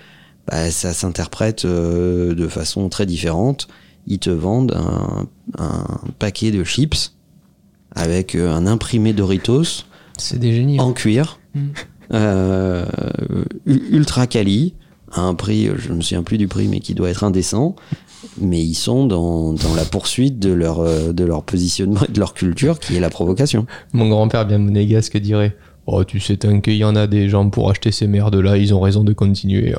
[0.47, 3.69] bah, ça s'interprète euh, de façon très différente.
[4.07, 5.27] Ils te vendent un,
[5.59, 5.85] un
[6.19, 7.15] paquet de chips
[7.95, 9.85] avec euh, un imprimé Doritos
[10.19, 10.79] C'est des génies.
[10.79, 10.85] hein.
[10.85, 11.61] en cuir, Mm.
[12.15, 12.85] euh,
[13.67, 14.75] ultra quali,
[15.13, 17.75] à un prix, euh, je me souviens plus du prix, mais qui doit être indécent.
[18.41, 22.35] Mais ils sont dans, dans la poursuite de leur, de leur positionnement et de leur
[22.35, 23.67] culture, qui est la provocation.
[23.93, 27.49] Mon grand-père bien monégasque dirait Oh, tu sais, tant qu'il y en a des gens
[27.51, 29.75] pour acheter ces merdes-là, ils ont raison de continuer.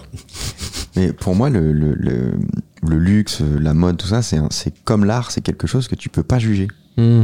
[0.97, 2.33] Mais pour moi, le, le- le-
[2.85, 4.39] le luxe, la mode, tout ça, c'est
[4.83, 6.67] comme l'art, c'est quelque chose que tu peux pas juger.
[6.97, 7.23] Hmm.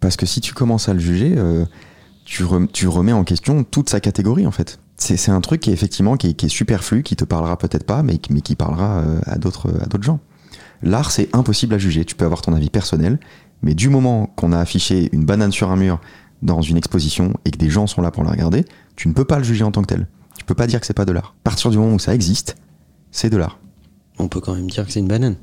[0.00, 1.64] Parce que si tu commences à le juger, euh,
[2.24, 4.78] tu, rem- tu remets en question toute sa catégorie en fait.
[4.96, 7.84] C'est un truc qui est effectivement qui est, qui est superflu, qui te parlera peut-être
[7.84, 10.20] pas, mais, qui- mais qui parlera euh, à d'autres à d'autres gens.
[10.82, 12.04] L'art, c'est impossible à juger.
[12.04, 13.18] Tu peux avoir ton avis personnel,
[13.62, 16.00] mais du moment qu'on a affiché une banane sur un mur
[16.42, 18.64] dans une exposition et que des gens sont là pour la regarder,
[18.96, 20.06] tu ne peux pas le juger en tant que tel.
[20.38, 21.34] Tu peux pas dire que c'est pas de l'art.
[21.44, 22.56] À partir du moment où ça existe,
[23.10, 23.58] c'est de l'art.
[24.18, 25.36] On peut quand même dire que c'est une banane.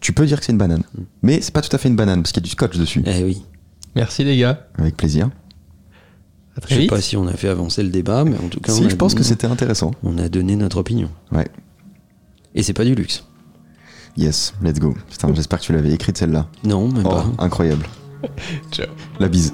[0.00, 0.84] Tu peux dire que c'est une banane,
[1.22, 3.02] mais c'est pas tout à fait une banane parce qu'il y a du scotch dessus.
[3.06, 3.42] Eh oui.
[3.94, 4.66] Merci les gars.
[4.78, 5.26] Avec plaisir.
[5.26, 5.30] À
[6.56, 6.90] Je très sais vite.
[6.90, 8.88] pas si on a fait avancer le débat, mais en tout cas, on Si, a
[8.88, 9.92] je pense que donné- c'était intéressant.
[10.02, 11.10] on a donné notre opinion.
[11.32, 11.46] Ouais.
[12.54, 13.24] Et c'est pas du luxe.
[14.16, 14.94] Yes, let's go.
[15.10, 16.48] Putain, j'espère que tu l'avais écrite celle-là.
[16.64, 17.26] Non, même Oh, pas.
[17.38, 17.86] incroyable.
[18.72, 18.88] Ciao.
[19.20, 19.52] La bise.